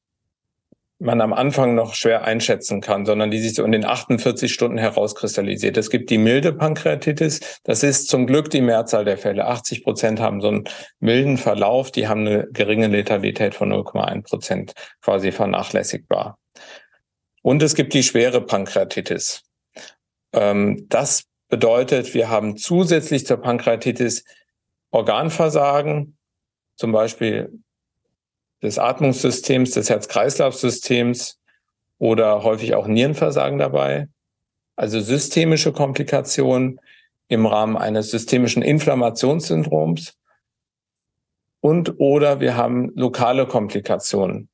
man 1.00 1.22
am 1.22 1.32
Anfang 1.32 1.74
noch 1.74 1.94
schwer 1.94 2.24
einschätzen 2.24 2.82
kann, 2.82 3.06
sondern 3.06 3.30
die 3.30 3.38
sich 3.38 3.54
so 3.54 3.64
in 3.64 3.72
den 3.72 3.86
48 3.86 4.52
Stunden 4.52 4.76
herauskristallisiert. 4.76 5.78
Es 5.78 5.88
gibt 5.88 6.10
die 6.10 6.18
milde 6.18 6.52
Pankreatitis. 6.52 7.40
Das 7.64 7.82
ist 7.82 8.08
zum 8.08 8.26
Glück 8.26 8.50
die 8.50 8.60
Mehrzahl 8.60 9.06
der 9.06 9.16
Fälle. 9.16 9.46
80 9.46 9.82
Prozent 9.82 10.20
haben 10.20 10.42
so 10.42 10.48
einen 10.48 10.64
milden 11.00 11.38
Verlauf. 11.38 11.90
Die 11.90 12.06
haben 12.06 12.26
eine 12.26 12.46
geringe 12.52 12.88
Letalität 12.88 13.54
von 13.54 13.72
0,1 13.72 14.28
Prozent, 14.28 14.72
quasi 15.00 15.32
vernachlässigbar. 15.32 16.38
Und 17.42 17.62
es 17.62 17.74
gibt 17.74 17.94
die 17.94 18.02
schwere 18.02 18.42
Pankreatitis. 18.42 19.42
Ähm, 20.34 20.86
das 20.90 21.24
bedeutet, 21.48 22.12
wir 22.12 22.28
haben 22.28 22.58
zusätzlich 22.58 23.26
zur 23.26 23.38
Pankreatitis 23.38 24.24
Organversagen, 24.90 26.18
zum 26.76 26.92
Beispiel 26.92 27.50
des 28.62 28.78
Atmungssystems, 28.78 29.72
des 29.72 29.90
Herz-Kreislauf-Systems 29.90 31.38
oder 31.98 32.42
häufig 32.42 32.74
auch 32.74 32.86
Nierenversagen 32.86 33.58
dabei. 33.58 34.08
Also 34.76 35.00
systemische 35.00 35.72
Komplikationen 35.72 36.80
im 37.28 37.46
Rahmen 37.46 37.76
eines 37.76 38.10
systemischen 38.10 38.62
Inflammationssyndroms. 38.62 40.14
Und 41.60 42.00
oder 42.00 42.40
wir 42.40 42.56
haben 42.56 42.90
lokale 42.94 43.46
Komplikationen. 43.46 44.48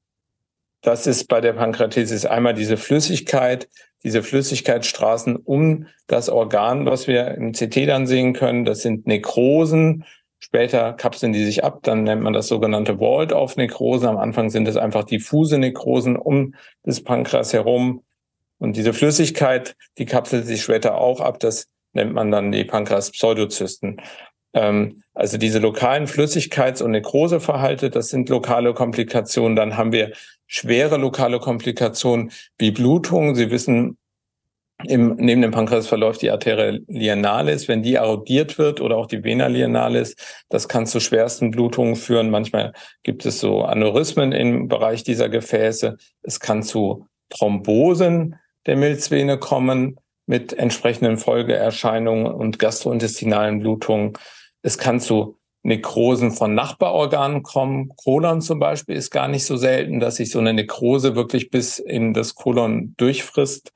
Das 0.83 1.07
ist 1.07 1.29
bei 1.29 1.41
der 1.41 1.53
Pankreatitis 1.53 2.27
einmal 2.27 2.55
diese 2.55 2.77
Flüssigkeit, 2.77 3.69
diese 4.03 4.23
Flüssigkeitsstraßen 4.23 5.37
um 5.37 5.87
das 6.07 6.29
Organ, 6.29 6.87
was 6.87 7.07
wir 7.07 7.29
im 7.29 7.53
CT 7.53 7.89
dann 7.89 8.07
sehen 8.07 8.35
können. 8.35 8.65
Das 8.65 8.83
sind 8.83 9.07
Nekrosen, 9.07 10.05
Später 10.39 10.93
kapseln 10.93 11.33
die 11.33 11.45
sich 11.45 11.65
ab, 11.65 11.81
dann 11.83 12.05
nennt 12.05 12.23
man 12.23 12.33
das 12.33 12.49
sogenannte 12.49 13.01
Walled-off-Nekrosen. 13.01 14.09
Am 14.09 14.19
Anfang 14.19 14.51
sind 14.51 14.69
es 14.69 14.77
einfach 14.77 15.05
diffuse 15.05 15.59
Nekrosen 15.59 16.17
um 16.17 16.55
das 16.83 17.03
Pankreas 17.03 17.53
herum. 17.53 18.03
Und 18.59 18.77
diese 18.77 18.93
Flüssigkeit, 18.93 19.77
die 19.99 20.07
kapselt 20.07 20.47
sich 20.47 20.63
später 20.63 20.99
auch 20.99 21.21
ab. 21.21 21.41
Das 21.41 21.69
nennt 21.93 22.13
man 22.13 22.31
dann 22.31 22.53
die 22.53 22.65
Pankreas-Pseudozysten. 22.65 24.01
Ähm, 24.55 25.03
also 25.15 25.39
diese 25.39 25.59
lokalen 25.59 26.07
Flüssigkeits- 26.07 26.83
und 26.83 26.93
Nekroseverhalte, 26.93 27.91
das 27.91 28.09
sind 28.09 28.29
lokale 28.29 28.75
Komplikationen. 28.75 29.57
Dann 29.57 29.77
haben 29.77 29.93
wir 29.93 30.13
schwere 30.47 30.97
lokale 30.97 31.41
Komplikationen 31.41 32.31
wie 32.59 32.71
Blutung. 32.71 33.35
Sie 33.35 33.51
wissen, 33.51 33.99
im, 34.85 35.17
neben 35.17 35.43
dem 35.43 35.53
Pankreas 35.53 35.87
verläuft 35.87 36.23
die 36.23 36.31
Arteria 36.31 36.79
lienalis. 36.87 37.67
Wenn 37.67 37.83
die 37.83 37.95
erodiert 37.95 38.59
wird 38.59 38.81
oder 38.81 38.97
auch 38.97 39.07
die 39.07 39.25
Vena 39.25 39.47
lienalis, 39.47 40.17
das 40.49 40.69
kann 40.69 40.87
zu 40.87 41.01
schwersten 41.01 41.51
Blutungen 41.51 41.97
führen. 41.97 42.31
Manchmal 42.31 42.73
gibt 43.03 43.25
es 43.25 43.41
so 43.41 43.63
Aneurysmen 43.63 44.33
im 44.33 44.69
Bereich 44.69 45.03
dieser 45.03 45.29
Gefäße. 45.29 45.97
Es 46.23 46.41
kann 46.41 46.63
zu 46.63 47.07
Thrombosen 47.31 48.37
der 48.67 48.77
Milzvene 48.77 49.39
kommen 49.39 49.97
mit 50.27 50.53
entsprechenden 50.53 51.19
Folgeerscheinungen 51.19 52.27
und 52.27 52.59
gastrointestinalen 52.59 53.61
Blutungen. 53.61 54.15
Es 54.63 54.77
kann 54.77 55.01
zu 55.01 55.39
Nekrosen 55.63 56.33
von 56.33 56.55
Nachbarorganen 56.55 57.43
kommen. 57.43 57.93
Kolon 57.97 58.41
zum 58.41 58.59
Beispiel 58.59 58.97
ist 58.97 59.11
gar 59.11 59.29
nicht 59.29 59.45
so 59.45 59.57
selten, 59.57 60.01
dass 60.01 60.17
sich 60.17 60.31
so 60.31 60.39
eine 60.39 60.53
Nekrose 60.53 61.17
wirklich 61.17 61.51
bis 61.51 61.79
in 61.79 62.13
das 62.13 62.35
Kolon 62.35 62.95
durchfrisst. 62.97 63.73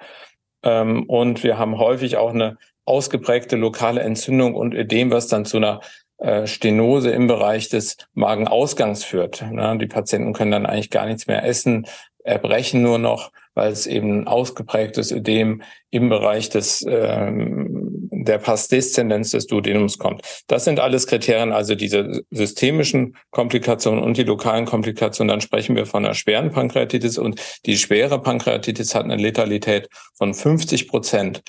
Ähm, 0.62 1.04
und 1.04 1.42
wir 1.42 1.58
haben 1.58 1.78
häufig 1.78 2.16
auch 2.16 2.32
eine 2.32 2.58
ausgeprägte 2.84 3.56
lokale 3.56 4.00
Entzündung 4.00 4.54
und 4.54 4.74
Ödem, 4.74 5.10
was 5.10 5.28
dann 5.28 5.44
zu 5.44 5.58
einer 5.58 5.80
äh, 6.18 6.46
Stenose 6.46 7.10
im 7.10 7.26
Bereich 7.26 7.68
des 7.68 7.96
Magenausgangs 8.14 9.04
führt. 9.04 9.42
Ne? 9.50 9.78
Die 9.78 9.86
Patienten 9.86 10.32
können 10.32 10.50
dann 10.50 10.66
eigentlich 10.66 10.90
gar 10.90 11.06
nichts 11.06 11.26
mehr 11.26 11.44
essen, 11.44 11.86
erbrechen 12.24 12.82
nur 12.82 12.98
noch, 12.98 13.30
weil 13.60 13.72
es 13.72 13.86
eben 13.86 14.26
ausgeprägtes 14.26 15.12
Ödem 15.12 15.60
im 15.90 16.08
Bereich 16.08 16.48
des 16.48 16.82
ähm, 16.88 18.08
der 18.10 18.38
Passdeszendenz 18.38 19.32
des 19.32 19.46
Duodenums 19.46 19.98
kommt. 19.98 20.22
Das 20.46 20.64
sind 20.64 20.80
alles 20.80 21.06
Kriterien, 21.06 21.52
also 21.52 21.74
diese 21.74 22.22
systemischen 22.30 23.16
Komplikationen 23.30 24.02
und 24.02 24.16
die 24.16 24.22
lokalen 24.22 24.64
Komplikationen. 24.64 25.28
Dann 25.28 25.42
sprechen 25.42 25.76
wir 25.76 25.84
von 25.84 26.06
einer 26.06 26.14
schweren 26.14 26.50
Pankreatitis 26.50 27.18
und 27.18 27.38
die 27.66 27.76
schwere 27.76 28.18
Pankreatitis 28.22 28.94
hat 28.94 29.04
eine 29.04 29.16
Letalität 29.16 29.90
von 30.16 30.32
50 30.32 30.88
Prozent 30.88 31.42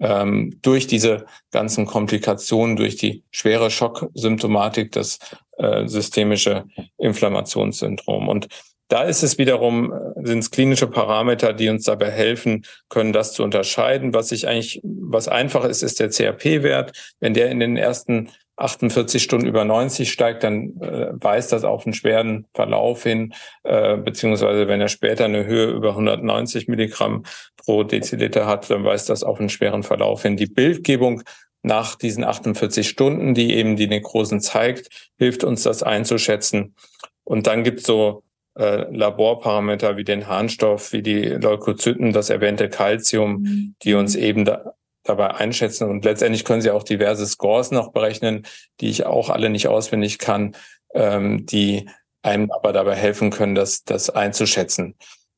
ähm, 0.00 0.58
durch 0.60 0.86
diese 0.86 1.24
ganzen 1.50 1.86
Komplikationen, 1.86 2.76
durch 2.76 2.96
die 2.96 3.24
schwere 3.30 3.70
Schocksymptomatik, 3.70 4.92
das 4.92 5.18
äh, 5.56 5.88
systemische 5.88 6.64
Inflammationssyndrom. 6.98 8.28
Und 8.28 8.48
da 8.94 9.02
ist 9.02 9.24
es 9.24 9.38
wiederum, 9.38 9.92
äh, 9.92 10.24
sind 10.24 10.38
es 10.38 10.52
klinische 10.52 10.86
Parameter, 10.86 11.52
die 11.52 11.68
uns 11.68 11.82
dabei 11.82 12.12
helfen 12.12 12.64
können, 12.88 13.12
das 13.12 13.32
zu 13.32 13.42
unterscheiden. 13.42 14.14
Was 14.14 14.30
ich 14.30 14.46
eigentlich, 14.46 14.80
was 14.84 15.26
einfach 15.26 15.64
ist, 15.64 15.82
ist 15.82 15.98
der 15.98 16.10
CRP-Wert. 16.10 16.92
Wenn 17.18 17.34
der 17.34 17.50
in 17.50 17.58
den 17.58 17.76
ersten 17.76 18.30
48 18.54 19.20
Stunden 19.20 19.48
über 19.48 19.64
90 19.64 20.12
steigt, 20.12 20.44
dann 20.44 20.80
äh, 20.80 21.08
weist 21.14 21.50
das 21.50 21.64
auf 21.64 21.84
einen 21.84 21.92
schweren 21.92 22.46
Verlauf 22.54 23.02
hin, 23.02 23.34
äh, 23.64 23.96
beziehungsweise 23.96 24.68
wenn 24.68 24.80
er 24.80 24.86
später 24.86 25.24
eine 25.24 25.44
Höhe 25.44 25.72
über 25.72 25.88
190 25.88 26.68
Milligramm 26.68 27.24
pro 27.56 27.82
Deziliter 27.82 28.46
hat, 28.46 28.70
dann 28.70 28.84
weist 28.84 29.10
das 29.10 29.24
auf 29.24 29.40
einen 29.40 29.48
schweren 29.48 29.82
Verlauf 29.82 30.22
hin. 30.22 30.36
Die 30.36 30.46
Bildgebung 30.46 31.24
nach 31.64 31.96
diesen 31.96 32.22
48 32.22 32.88
Stunden, 32.88 33.34
die 33.34 33.54
eben 33.54 33.74
die 33.74 33.88
Nekrosen 33.88 34.40
zeigt, 34.40 35.10
hilft 35.18 35.42
uns 35.42 35.64
das 35.64 35.82
einzuschätzen. 35.82 36.76
Und 37.24 37.48
dann 37.48 37.64
gibt 37.64 37.80
es 37.80 37.86
so 37.86 38.22
äh, 38.56 38.84
Laborparameter 38.94 39.96
wie 39.96 40.04
den 40.04 40.26
Harnstoff, 40.26 40.92
wie 40.92 41.02
die 41.02 41.22
Leukozyten, 41.22 42.12
das 42.12 42.30
erwähnte 42.30 42.68
Calcium, 42.68 43.42
mhm. 43.42 43.74
die 43.82 43.94
uns 43.94 44.14
eben 44.14 44.44
da, 44.44 44.74
dabei 45.02 45.34
einschätzen. 45.34 45.88
Und 45.88 46.04
letztendlich 46.04 46.44
können 46.44 46.62
Sie 46.62 46.70
auch 46.70 46.82
diverse 46.82 47.26
Scores 47.26 47.70
noch 47.70 47.92
berechnen, 47.92 48.46
die 48.80 48.88
ich 48.88 49.06
auch 49.06 49.30
alle 49.30 49.50
nicht 49.50 49.68
auswendig 49.68 50.18
kann, 50.18 50.56
ähm, 50.94 51.46
die 51.46 51.88
einem 52.22 52.50
aber 52.50 52.72
dabei 52.72 52.94
helfen 52.94 53.30
können, 53.30 53.54
das, 53.54 53.84
das 53.84 54.08
einzuschätzen. 54.10 54.96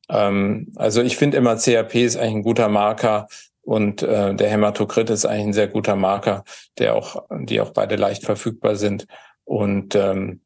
Ähm, 0.09 0.71
also 0.75 1.01
ich 1.01 1.17
finde 1.17 1.37
immer, 1.37 1.57
CRP 1.57 1.95
ist 1.95 2.17
eigentlich 2.17 2.35
ein 2.35 2.43
guter 2.43 2.69
Marker 2.69 3.27
und 3.61 4.01
äh, 4.01 4.33
der 4.33 4.49
Hämatokrit 4.49 5.09
ist 5.09 5.25
eigentlich 5.25 5.47
ein 5.47 5.53
sehr 5.53 5.67
guter 5.67 5.97
Marker, 5.97 6.45
der 6.77 6.95
auch, 6.95 7.25
die 7.29 7.59
auch 7.59 7.71
beide 7.71 7.97
leicht 7.97 8.23
verfügbar 8.23 8.77
sind. 8.77 9.07
Und 9.43 9.95
ähm, 9.95 10.41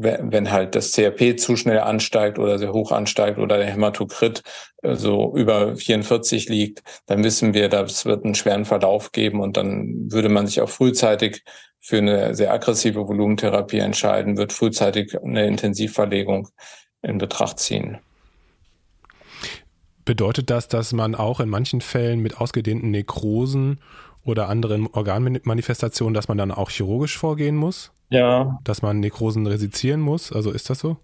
wenn 0.00 0.50
halt 0.50 0.74
das 0.74 0.92
CRP 0.92 1.38
zu 1.38 1.56
schnell 1.56 1.80
ansteigt 1.80 2.38
oder 2.38 2.58
sehr 2.58 2.72
hoch 2.72 2.92
ansteigt 2.92 3.38
oder 3.38 3.58
der 3.58 3.66
Hämatokrit 3.66 4.42
äh, 4.82 4.94
so 4.94 5.34
über 5.36 5.76
44 5.76 6.48
liegt, 6.48 6.82
dann 7.06 7.24
wissen 7.24 7.54
wir, 7.54 7.68
das 7.68 8.04
wird 8.04 8.24
einen 8.24 8.34
schweren 8.34 8.64
Verlauf 8.64 9.12
geben 9.12 9.40
und 9.40 9.56
dann 9.56 10.10
würde 10.10 10.28
man 10.28 10.46
sich 10.46 10.60
auch 10.60 10.68
frühzeitig 10.68 11.42
für 11.80 11.98
eine 11.98 12.34
sehr 12.34 12.52
aggressive 12.52 13.06
Volumentherapie 13.08 13.78
entscheiden, 13.78 14.36
wird 14.36 14.52
frühzeitig 14.52 15.16
eine 15.22 15.46
Intensivverlegung 15.46 16.48
in 17.02 17.18
Betracht 17.18 17.58
ziehen. 17.58 17.98
Bedeutet 20.04 20.50
das, 20.50 20.68
dass 20.68 20.92
man 20.92 21.14
auch 21.14 21.40
in 21.40 21.48
manchen 21.48 21.80
Fällen 21.80 22.20
mit 22.20 22.40
ausgedehnten 22.40 22.90
Nekrosen 22.90 23.80
oder 24.24 24.48
anderen 24.48 24.86
Organmanifestationen, 24.86 26.14
dass 26.14 26.28
man 26.28 26.38
dann 26.38 26.50
auch 26.50 26.70
chirurgisch 26.70 27.18
vorgehen 27.18 27.56
muss? 27.56 27.92
Ja. 28.10 28.58
Dass 28.64 28.82
man 28.82 29.00
Nekrosen 29.00 29.46
resizieren 29.46 30.00
muss? 30.00 30.32
Also 30.32 30.50
ist 30.50 30.70
das 30.70 30.80
so? 30.80 30.96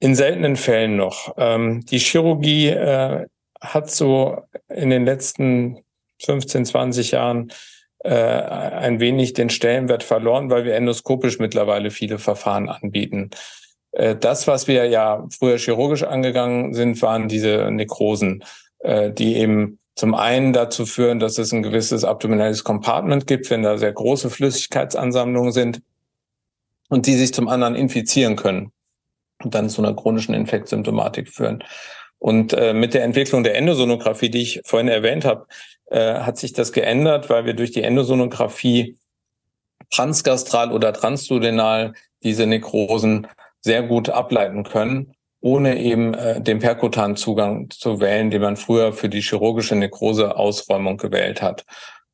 In 0.00 0.14
seltenen 0.14 0.56
Fällen 0.56 0.96
noch. 0.96 1.34
Ähm, 1.36 1.84
die 1.86 1.98
Chirurgie 1.98 2.68
äh, 2.68 3.26
hat 3.60 3.90
so 3.90 4.38
in 4.68 4.90
den 4.90 5.04
letzten 5.04 5.78
15, 6.24 6.66
20 6.66 7.10
Jahren 7.12 7.52
äh, 8.00 8.10
ein 8.10 9.00
wenig 9.00 9.32
den 9.32 9.50
Stellenwert 9.50 10.02
verloren, 10.02 10.50
weil 10.50 10.64
wir 10.64 10.74
endoskopisch 10.74 11.38
mittlerweile 11.38 11.90
viele 11.90 12.18
Verfahren 12.18 12.68
anbieten. 12.68 13.30
Äh, 13.92 14.16
das, 14.16 14.46
was 14.46 14.68
wir 14.68 14.86
ja 14.86 15.26
früher 15.30 15.58
chirurgisch 15.58 16.02
angegangen 16.02 16.74
sind, 16.74 17.00
waren 17.02 17.28
diese 17.28 17.70
Nekrosen, 17.70 18.44
äh, 18.80 19.10
die 19.10 19.36
eben 19.36 19.78
zum 19.96 20.14
einen 20.14 20.52
dazu 20.52 20.86
führen, 20.86 21.20
dass 21.20 21.38
es 21.38 21.52
ein 21.52 21.62
gewisses 21.62 22.04
abdominales 22.04 22.64
Compartment 22.64 23.26
gibt, 23.26 23.48
wenn 23.50 23.62
da 23.62 23.78
sehr 23.78 23.92
große 23.92 24.28
Flüssigkeitsansammlungen 24.28 25.52
sind 25.52 25.80
und 26.94 27.06
die 27.06 27.16
sich 27.16 27.34
zum 27.34 27.48
anderen 27.48 27.74
infizieren 27.74 28.36
können 28.36 28.70
und 29.42 29.52
dann 29.52 29.68
zu 29.68 29.82
einer 29.82 29.96
chronischen 29.96 30.32
Infektsymptomatik 30.32 31.28
führen. 31.28 31.64
Und 32.18 32.52
äh, 32.52 32.72
mit 32.72 32.94
der 32.94 33.02
Entwicklung 33.02 33.42
der 33.42 33.56
Endosonographie, 33.56 34.30
die 34.30 34.42
ich 34.42 34.60
vorhin 34.64 34.86
erwähnt 34.86 35.24
habe, 35.24 35.48
äh, 35.86 36.20
hat 36.20 36.38
sich 36.38 36.52
das 36.52 36.72
geändert, 36.72 37.28
weil 37.30 37.46
wir 37.46 37.54
durch 37.54 37.72
die 37.72 37.82
Endosonographie 37.82 38.96
transgastral 39.90 40.70
oder 40.70 40.92
transduodenal 40.92 41.94
diese 42.22 42.46
Nekrosen 42.46 43.26
sehr 43.60 43.82
gut 43.82 44.08
ableiten 44.08 44.62
können 44.62 45.14
ohne 45.40 45.78
eben 45.78 46.14
äh, 46.14 46.40
den 46.40 46.60
perkutanen 46.60 47.16
Zugang 47.16 47.68
zu 47.70 48.00
wählen, 48.00 48.30
den 48.30 48.40
man 48.40 48.56
früher 48.56 48.92
für 48.92 49.10
die 49.10 49.20
chirurgische 49.20 49.74
Nekrose-Ausräumung 49.74 50.96
gewählt 50.96 51.42
hat. 51.42 51.66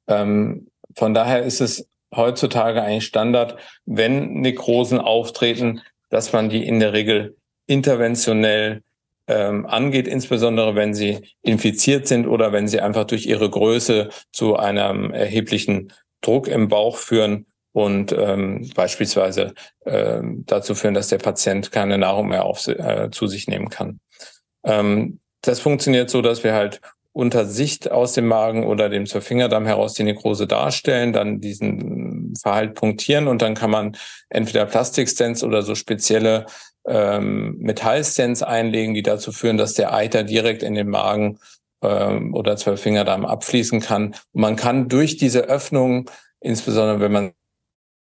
Ähm, 0.09 0.69
von 0.97 1.13
daher 1.15 1.43
ist 1.43 1.61
es 1.61 1.87
heutzutage 2.15 2.83
eigentlich 2.83 3.07
Standard, 3.07 3.57
wenn 3.87 4.41
Nekrosen 4.41 4.99
auftreten, 4.99 5.81
dass 6.09 6.33
man 6.33 6.49
die 6.49 6.67
in 6.67 6.81
der 6.81 6.93
Regel 6.93 7.37
interventionell 7.67 8.83
ähm, 9.29 9.65
angeht, 9.67 10.09
insbesondere 10.09 10.75
wenn 10.75 10.93
sie 10.93 11.21
infiziert 11.43 12.09
sind 12.09 12.27
oder 12.27 12.53
wenn 12.53 12.67
sie 12.67 12.81
einfach 12.81 13.05
durch 13.05 13.27
ihre 13.27 13.49
Größe 13.49 14.09
zu 14.33 14.57
einem 14.57 15.13
erheblichen 15.13 15.93
Druck 16.21 16.49
im 16.49 16.69
Bauch 16.69 16.97
führen 16.97 17.47
und 17.73 18.13
ähm, 18.13 18.69
beispielsweise 18.75 19.55
ähm, 19.87 20.45
dazu 20.47 20.75
führen, 20.75 20.95
dass 20.95 21.09
der 21.09 21.19
Patient 21.19 21.71
keine 21.71 21.97
Nahrung 21.97 22.29
mehr 22.29 22.45
auf, 22.45 22.67
äh, 22.67 23.11
zu 23.13 23.29
sich 23.29 23.47
nehmen 23.47 23.69
kann. 23.69 24.01
Ähm, 24.65 25.21
das 25.43 25.61
funktioniert 25.61 26.11
so, 26.11 26.23
dass 26.23 26.43
wir 26.43 26.53
halt 26.55 26.81
unter 27.13 27.45
Sicht 27.45 27.91
aus 27.91 28.13
dem 28.13 28.27
Magen 28.27 28.65
oder 28.67 28.89
dem 28.89 29.07
zur 29.07 29.21
Fingerdarm 29.21 29.67
heraus 29.67 29.95
die 29.95 30.05
Nekrose 30.05 30.47
darstellen, 30.47 31.13
dann 31.13 31.41
diesen 31.41 32.35
Verhalt 32.41 32.75
punktieren 32.75 33.27
und 33.27 33.43
dann 33.43 33.55
kann 33.55 33.71
man 33.71 33.97
entweder 34.29 34.67
Plastikstents 34.67 35.43
oder 35.43 35.63
so 35.63 35.75
spezielle 35.75 36.47
ähm, 36.87 37.57
Metallstents 37.59 38.43
einlegen, 38.43 38.95
die 38.95 39.03
dazu 39.03 39.33
führen, 39.33 39.57
dass 39.57 39.75
der 39.75 39.93
Eiter 39.93 40.23
direkt 40.23 40.63
in 40.63 40.75
den 40.75 40.89
Magen 40.89 41.39
ähm, 41.83 42.35
oder 42.35 42.57
Zwölffingerdarm 42.57 43.25
abfließen 43.25 43.81
kann. 43.81 44.15
Und 44.33 44.41
man 44.41 44.57
kann 44.57 44.89
durch 44.89 45.17
diese 45.17 45.41
Öffnung, 45.41 46.11
insbesondere 46.41 47.01
wenn 47.01 47.13
man 47.13 47.33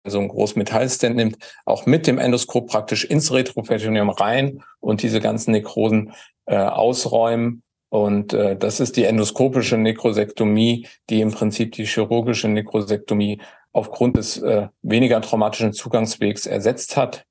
so 0.06 0.18
einen 0.18 0.28
großen 0.28 0.58
Metallstent 0.58 1.16
nimmt, 1.16 1.36
auch 1.64 1.86
mit 1.86 2.06
dem 2.06 2.18
Endoskop 2.18 2.68
praktisch 2.68 3.04
ins 3.04 3.32
Retroperitoneum 3.32 4.10
rein 4.10 4.62
und 4.80 5.02
diese 5.02 5.20
ganzen 5.20 5.52
Nekrosen 5.52 6.12
äh, 6.46 6.56
ausräumen. 6.56 7.62
Und 7.90 8.34
äh, 8.34 8.56
das 8.56 8.80
ist 8.80 8.96
die 8.96 9.04
endoskopische 9.04 9.78
Nekrosektomie, 9.78 10.86
die 11.08 11.20
im 11.20 11.32
Prinzip 11.32 11.72
die 11.72 11.86
chirurgische 11.86 12.48
Nekrosektomie 12.48 13.40
aufgrund 13.72 14.16
des 14.16 14.38
äh, 14.38 14.68
weniger 14.82 15.20
traumatischen 15.20 15.72
Zugangswegs 15.72 16.46
ersetzt 16.46 16.96
hat. 16.96 17.24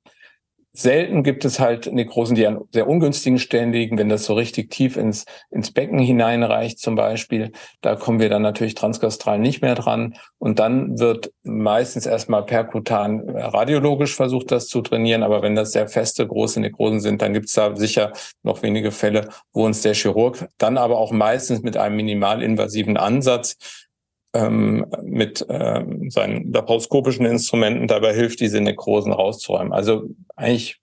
Selten 0.79 1.23
gibt 1.23 1.43
es 1.43 1.59
halt 1.59 1.91
Nekrosen, 1.91 2.35
die 2.35 2.45
an 2.45 2.61
sehr 2.71 2.87
ungünstigen 2.87 3.39
Stellen 3.39 3.73
liegen, 3.73 3.97
wenn 3.97 4.09
das 4.09 4.25
so 4.25 4.35
richtig 4.35 4.69
tief 4.69 4.95
ins, 4.95 5.25
ins 5.49 5.71
Becken 5.71 5.97
hineinreicht 5.97 6.77
zum 6.77 6.93
Beispiel. 6.93 7.51
Da 7.81 7.95
kommen 7.95 8.19
wir 8.19 8.29
dann 8.29 8.43
natürlich 8.43 8.75
transgastral 8.75 9.39
nicht 9.39 9.63
mehr 9.63 9.73
dran. 9.73 10.13
Und 10.37 10.59
dann 10.59 10.99
wird 10.99 11.31
meistens 11.41 12.05
erstmal 12.05 12.45
perkutan 12.45 13.27
radiologisch 13.27 14.15
versucht, 14.15 14.51
das 14.51 14.67
zu 14.67 14.81
trainieren. 14.81 15.23
Aber 15.23 15.41
wenn 15.41 15.55
das 15.55 15.71
sehr 15.71 15.87
feste, 15.87 16.27
große 16.27 16.59
Nekrosen 16.59 16.99
sind, 16.99 17.23
dann 17.23 17.33
gibt 17.33 17.47
es 17.47 17.53
da 17.53 17.75
sicher 17.75 18.13
noch 18.43 18.61
wenige 18.61 18.91
Fälle, 18.91 19.29
wo 19.53 19.65
uns 19.65 19.81
der 19.81 19.95
Chirurg 19.95 20.47
dann 20.59 20.77
aber 20.77 20.99
auch 20.99 21.11
meistens 21.11 21.63
mit 21.63 21.75
einem 21.75 21.95
minimalinvasiven 21.95 22.97
Ansatz 22.97 23.86
ähm, 24.33 24.85
mit 25.03 25.45
ähm, 25.49 26.09
seinen 26.09 26.51
laparoskopischen 26.51 27.25
Instrumenten 27.25 27.87
dabei 27.87 28.13
hilft, 28.13 28.39
diese 28.39 28.61
Nekrosen 28.61 29.11
rauszuräumen. 29.11 29.73
Also 29.73 30.03
eigentlich 30.35 30.79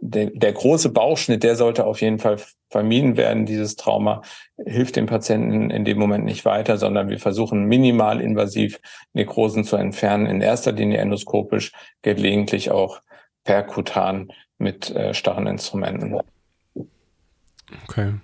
der, 0.00 0.30
der 0.30 0.52
große 0.52 0.90
Bauchschnitt, 0.90 1.42
der 1.42 1.56
sollte 1.56 1.84
auf 1.84 2.00
jeden 2.00 2.18
Fall 2.18 2.36
vermieden 2.70 3.16
werden. 3.16 3.46
Dieses 3.46 3.76
Trauma 3.76 4.22
hilft 4.64 4.96
dem 4.96 5.06
Patienten 5.06 5.70
in 5.70 5.84
dem 5.84 5.98
Moment 5.98 6.24
nicht 6.24 6.44
weiter, 6.44 6.76
sondern 6.76 7.08
wir 7.08 7.18
versuchen 7.18 7.64
minimal 7.64 8.20
invasiv 8.20 8.80
Nekrosen 9.12 9.64
zu 9.64 9.76
entfernen, 9.76 10.26
in 10.26 10.40
erster 10.40 10.72
Linie 10.72 10.98
endoskopisch, 10.98 11.72
gelegentlich 12.02 12.70
auch 12.70 13.00
perkutan 13.44 14.28
mit 14.58 14.90
äh, 14.90 15.12
starren 15.12 15.46
Instrumenten. 15.46 16.20
Okay. 17.88 18.14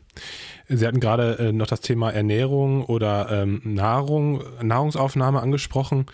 Sie 0.72 0.86
hatten 0.86 1.00
gerade 1.00 1.36
äh, 1.38 1.52
noch 1.52 1.66
das 1.66 1.80
Thema 1.80 2.10
Ernährung 2.10 2.84
oder 2.84 3.28
ähm, 3.30 3.60
Nahrung, 3.64 4.44
Nahrungsaufnahme 4.62 5.40
angesprochen. 5.40 6.06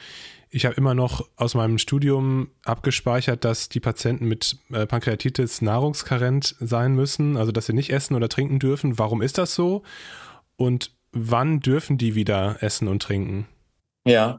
Ich 0.48 0.64
habe 0.64 0.76
immer 0.76 0.94
noch 0.94 1.28
aus 1.36 1.54
meinem 1.54 1.76
Studium 1.76 2.48
abgespeichert, 2.64 3.44
dass 3.44 3.68
die 3.68 3.80
Patienten 3.80 4.26
mit 4.26 4.56
äh, 4.72 4.86
Pankreatitis 4.86 5.60
nahrungskarent 5.60 6.56
sein 6.58 6.94
müssen, 6.94 7.36
also 7.36 7.52
dass 7.52 7.66
sie 7.66 7.74
nicht 7.74 7.90
essen 7.90 8.14
oder 8.14 8.30
trinken 8.30 8.58
dürfen. 8.58 8.98
Warum 8.98 9.20
ist 9.20 9.36
das 9.36 9.54
so? 9.54 9.82
Und 10.56 10.92
wann 11.12 11.60
dürfen 11.60 11.98
die 11.98 12.14
wieder 12.14 12.56
essen 12.60 12.88
und 12.88 13.02
trinken? 13.02 13.46
Ja, 14.06 14.38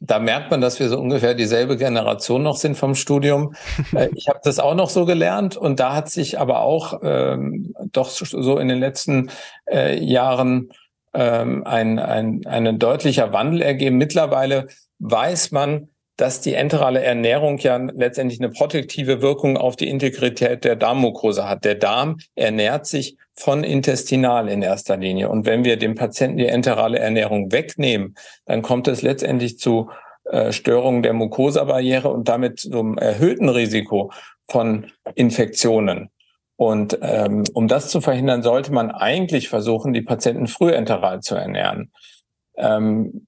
da 0.00 0.18
merkt 0.18 0.50
man, 0.50 0.62
dass 0.62 0.80
wir 0.80 0.88
so 0.88 0.98
ungefähr 0.98 1.34
dieselbe 1.34 1.76
Generation 1.76 2.42
noch 2.42 2.56
sind 2.56 2.76
vom 2.76 2.94
Studium. 2.94 3.54
Äh, 3.94 4.08
ich 4.14 4.28
habe 4.28 4.40
das 4.44 4.60
auch 4.60 4.74
noch 4.74 4.88
so 4.88 5.04
gelernt 5.04 5.56
und 5.56 5.80
da 5.80 5.94
hat 5.94 6.08
sich 6.10 6.38
aber 6.38 6.60
auch 6.60 7.00
ähm, 7.02 7.74
doch 7.92 8.08
so 8.08 8.58
in 8.58 8.68
den 8.68 8.78
letzten 8.78 9.30
äh, 9.68 9.98
Jahren 9.98 10.70
ähm, 11.12 11.66
ein, 11.66 11.98
ein, 11.98 12.46
ein 12.46 12.78
deutlicher 12.78 13.32
Wandel 13.32 13.62
ergeben. 13.62 13.96
Mittlerweile 13.96 14.68
weiß 15.00 15.50
man, 15.50 15.88
dass 16.16 16.40
die 16.40 16.54
enterale 16.54 17.02
Ernährung 17.02 17.58
ja 17.58 17.76
letztendlich 17.76 18.40
eine 18.40 18.50
protektive 18.50 19.22
Wirkung 19.22 19.56
auf 19.56 19.74
die 19.74 19.88
Integrität 19.88 20.64
der 20.64 20.76
Darmmukrose 20.76 21.48
hat. 21.48 21.64
Der 21.64 21.74
Darm 21.74 22.18
ernährt 22.36 22.86
sich 22.86 23.16
von 23.40 23.64
intestinal 23.64 24.48
in 24.48 24.62
erster 24.62 24.96
Linie. 24.96 25.30
Und 25.30 25.46
wenn 25.46 25.64
wir 25.64 25.76
dem 25.76 25.94
Patienten 25.94 26.36
die 26.36 26.46
enterale 26.46 26.98
Ernährung 26.98 27.50
wegnehmen, 27.52 28.14
dann 28.44 28.62
kommt 28.62 28.86
es 28.86 29.02
letztendlich 29.02 29.58
zu 29.58 29.90
äh, 30.24 30.52
Störungen 30.52 31.02
der 31.02 31.14
Mukosabarriere 31.14 32.10
und 32.10 32.28
damit 32.28 32.60
zum 32.60 32.98
erhöhten 32.98 33.48
Risiko 33.48 34.12
von 34.48 34.86
Infektionen. 35.14 36.10
Und 36.56 36.98
ähm, 37.00 37.44
um 37.54 37.68
das 37.68 37.88
zu 37.88 38.02
verhindern, 38.02 38.42
sollte 38.42 38.72
man 38.72 38.90
eigentlich 38.90 39.48
versuchen, 39.48 39.94
die 39.94 40.02
Patienten 40.02 40.46
frühenteral 40.46 41.20
zu 41.20 41.34
ernähren. 41.34 41.90
Ähm, 42.56 43.26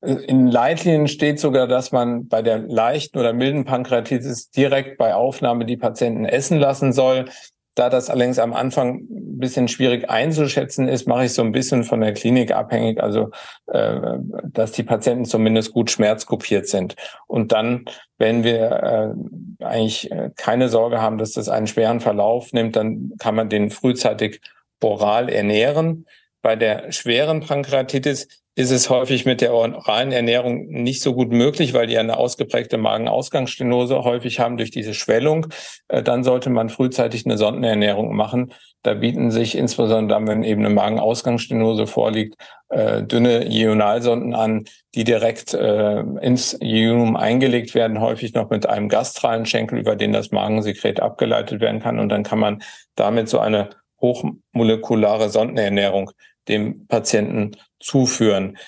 in 0.00 0.46
Leitlinien 0.46 1.08
steht 1.08 1.38
sogar, 1.38 1.66
dass 1.66 1.92
man 1.92 2.26
bei 2.28 2.40
der 2.40 2.58
leichten 2.58 3.18
oder 3.18 3.34
milden 3.34 3.66
Pankreatitis 3.66 4.50
direkt 4.50 4.96
bei 4.96 5.14
Aufnahme 5.14 5.66
die 5.66 5.76
Patienten 5.76 6.24
essen 6.24 6.58
lassen 6.58 6.94
soll. 6.94 7.26
Da 7.74 7.88
das 7.88 8.10
allerdings 8.10 8.38
am 8.38 8.52
Anfang 8.52 8.96
ein 8.96 9.38
bisschen 9.38 9.68
schwierig 9.68 10.10
einzuschätzen 10.10 10.88
ist, 10.88 11.06
mache 11.06 11.26
ich 11.26 11.32
so 11.32 11.42
ein 11.42 11.52
bisschen 11.52 11.84
von 11.84 12.00
der 12.00 12.12
Klinik 12.12 12.52
abhängig, 12.52 13.00
also 13.00 13.30
äh, 13.68 14.18
dass 14.44 14.72
die 14.72 14.82
Patienten 14.82 15.24
zumindest 15.24 15.72
gut 15.72 15.90
schmerzkopiert 15.90 16.66
sind. 16.66 16.96
Und 17.26 17.52
dann, 17.52 17.84
wenn 18.18 18.44
wir 18.44 19.14
äh, 19.60 19.64
eigentlich 19.64 20.10
äh, 20.10 20.30
keine 20.36 20.68
Sorge 20.68 21.00
haben, 21.00 21.18
dass 21.18 21.32
das 21.32 21.48
einen 21.48 21.68
schweren 21.68 22.00
Verlauf 22.00 22.52
nimmt, 22.52 22.76
dann 22.76 23.12
kann 23.18 23.36
man 23.36 23.48
den 23.48 23.70
frühzeitig 23.70 24.40
oral 24.82 25.28
ernähren. 25.28 26.06
Bei 26.42 26.56
der 26.56 26.90
schweren 26.92 27.40
Pankreatitis 27.40 28.28
ist 28.56 28.70
es 28.72 28.90
häufig 28.90 29.24
mit 29.24 29.40
der 29.40 29.54
oralen 29.54 30.12
Ernährung 30.12 30.66
nicht 30.66 31.02
so 31.02 31.14
gut 31.14 31.30
möglich, 31.30 31.72
weil 31.72 31.86
die 31.86 31.96
eine 31.96 32.16
ausgeprägte 32.16 32.78
Magenausgangsstenose 32.78 34.02
häufig 34.04 34.40
haben 34.40 34.56
durch 34.56 34.70
diese 34.70 34.92
Schwellung. 34.92 35.46
Äh, 35.88 36.02
dann 36.02 36.24
sollte 36.24 36.50
man 36.50 36.68
frühzeitig 36.68 37.24
eine 37.24 37.38
Sondenernährung 37.38 38.14
machen. 38.14 38.52
Da 38.82 38.94
bieten 38.94 39.30
sich 39.30 39.56
insbesondere 39.56 40.18
dann, 40.18 40.26
wenn 40.26 40.42
eben 40.42 40.64
eine 40.64 40.74
Magenausgangsstenose 40.74 41.86
vorliegt, 41.86 42.34
äh, 42.70 43.02
dünne 43.02 43.46
Ionalsonden 43.48 44.34
an, 44.34 44.64
die 44.94 45.04
direkt 45.04 45.54
äh, 45.54 46.00
ins 46.20 46.58
Ionum 46.60 47.16
eingelegt 47.16 47.74
werden, 47.74 48.00
häufig 48.00 48.34
noch 48.34 48.50
mit 48.50 48.68
einem 48.68 48.88
gastralen 48.88 49.46
Schenkel, 49.46 49.78
über 49.78 49.96
den 49.96 50.12
das 50.12 50.32
Magensekret 50.32 51.00
abgeleitet 51.00 51.60
werden 51.60 51.80
kann. 51.80 51.98
Und 51.98 52.08
dann 52.08 52.24
kann 52.24 52.38
man 52.38 52.62
damit 52.96 53.28
so 53.28 53.38
eine 53.38 53.70
hochmolekulare 54.00 55.28
Sondenernährung 55.28 56.10
dem 56.48 56.86
Patienten 56.86 57.56
zuführen. 57.80 58.58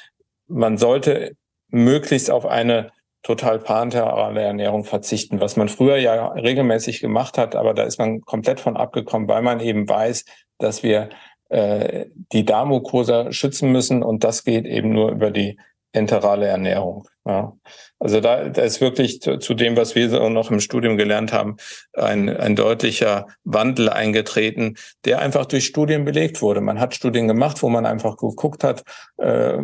Man 0.46 0.76
sollte 0.76 1.36
möglichst 1.68 2.30
auf 2.30 2.46
eine 2.46 2.92
total 3.22 3.58
parenterale 3.60 4.42
Ernährung 4.42 4.84
verzichten, 4.84 5.40
was 5.40 5.56
man 5.56 5.68
früher 5.68 5.96
ja 5.96 6.28
regelmäßig 6.28 7.00
gemacht 7.00 7.38
hat, 7.38 7.54
aber 7.54 7.72
da 7.72 7.84
ist 7.84 7.98
man 7.98 8.20
komplett 8.22 8.60
von 8.60 8.76
abgekommen, 8.76 9.28
weil 9.28 9.42
man 9.42 9.60
eben 9.60 9.88
weiß, 9.88 10.24
dass 10.58 10.82
wir 10.82 11.10
äh, 11.48 12.06
die 12.32 12.44
Darmmucosa 12.44 13.32
schützen 13.32 13.70
müssen 13.70 14.02
und 14.02 14.24
das 14.24 14.44
geht 14.44 14.66
eben 14.66 14.92
nur 14.92 15.12
über 15.12 15.30
die 15.30 15.58
enterale 15.92 16.46
Ernährung. 16.46 17.08
Ja. 17.24 17.52
Also 17.98 18.20
da, 18.20 18.48
da 18.48 18.62
ist 18.62 18.80
wirklich 18.80 19.20
zu, 19.20 19.38
zu, 19.38 19.54
dem, 19.54 19.76
was 19.76 19.94
wir 19.94 20.10
so 20.10 20.28
noch 20.28 20.50
im 20.50 20.60
Studium 20.60 20.96
gelernt 20.96 21.32
haben, 21.32 21.56
ein, 21.92 22.28
ein 22.28 22.56
deutlicher 22.56 23.26
Wandel 23.44 23.88
eingetreten, 23.88 24.76
der 25.04 25.20
einfach 25.20 25.46
durch 25.46 25.66
Studien 25.66 26.04
belegt 26.04 26.42
wurde. 26.42 26.60
Man 26.60 26.80
hat 26.80 26.94
Studien 26.94 27.28
gemacht, 27.28 27.62
wo 27.62 27.68
man 27.68 27.86
einfach 27.86 28.16
geguckt 28.16 28.64
hat, 28.64 28.82
äh, 29.18 29.58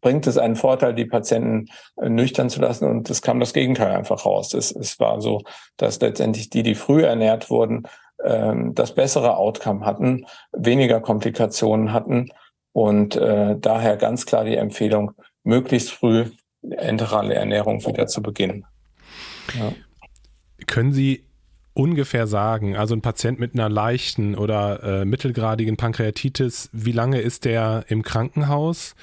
bringt 0.00 0.26
es 0.26 0.38
einen 0.38 0.56
Vorteil, 0.56 0.94
die 0.94 1.04
Patienten 1.04 1.66
äh, 2.00 2.08
nüchtern 2.08 2.48
zu 2.48 2.60
lassen 2.60 2.88
und 2.88 3.10
es 3.10 3.20
kam 3.20 3.40
das 3.40 3.52
Gegenteil 3.52 3.92
einfach 3.92 4.24
raus. 4.24 4.54
Es, 4.54 4.70
es 4.72 4.98
war 4.98 5.20
so, 5.20 5.42
dass 5.76 6.00
letztendlich 6.00 6.48
die, 6.48 6.62
die 6.62 6.74
früh 6.74 7.04
ernährt 7.04 7.50
wurden, 7.50 7.82
äh, 8.18 8.54
das 8.72 8.94
bessere 8.94 9.36
Outcome 9.36 9.84
hatten, 9.84 10.24
weniger 10.52 11.00
Komplikationen 11.00 11.92
hatten 11.92 12.30
und 12.72 13.16
äh, 13.16 13.56
daher 13.58 13.96
ganz 13.96 14.26
klar 14.26 14.44
die 14.44 14.56
Empfehlung, 14.56 15.12
möglichst 15.42 15.90
früh 15.90 16.26
enterale 16.62 17.34
Ernährung 17.34 17.84
wieder 17.86 18.06
zu 18.06 18.22
beginnen. 18.22 18.66
Ja. 19.58 19.72
Können 20.66 20.92
Sie 20.92 21.24
ungefähr 21.72 22.26
sagen, 22.26 22.76
also 22.76 22.94
ein 22.94 23.02
Patient 23.02 23.38
mit 23.38 23.54
einer 23.54 23.68
leichten 23.68 24.34
oder 24.34 24.82
äh, 24.82 25.04
mittelgradigen 25.04 25.76
Pankreatitis, 25.76 26.68
wie 26.72 26.92
lange 26.92 27.20
ist 27.20 27.44
der 27.44 27.84
im 27.88 28.02
Krankenhaus 28.02 28.94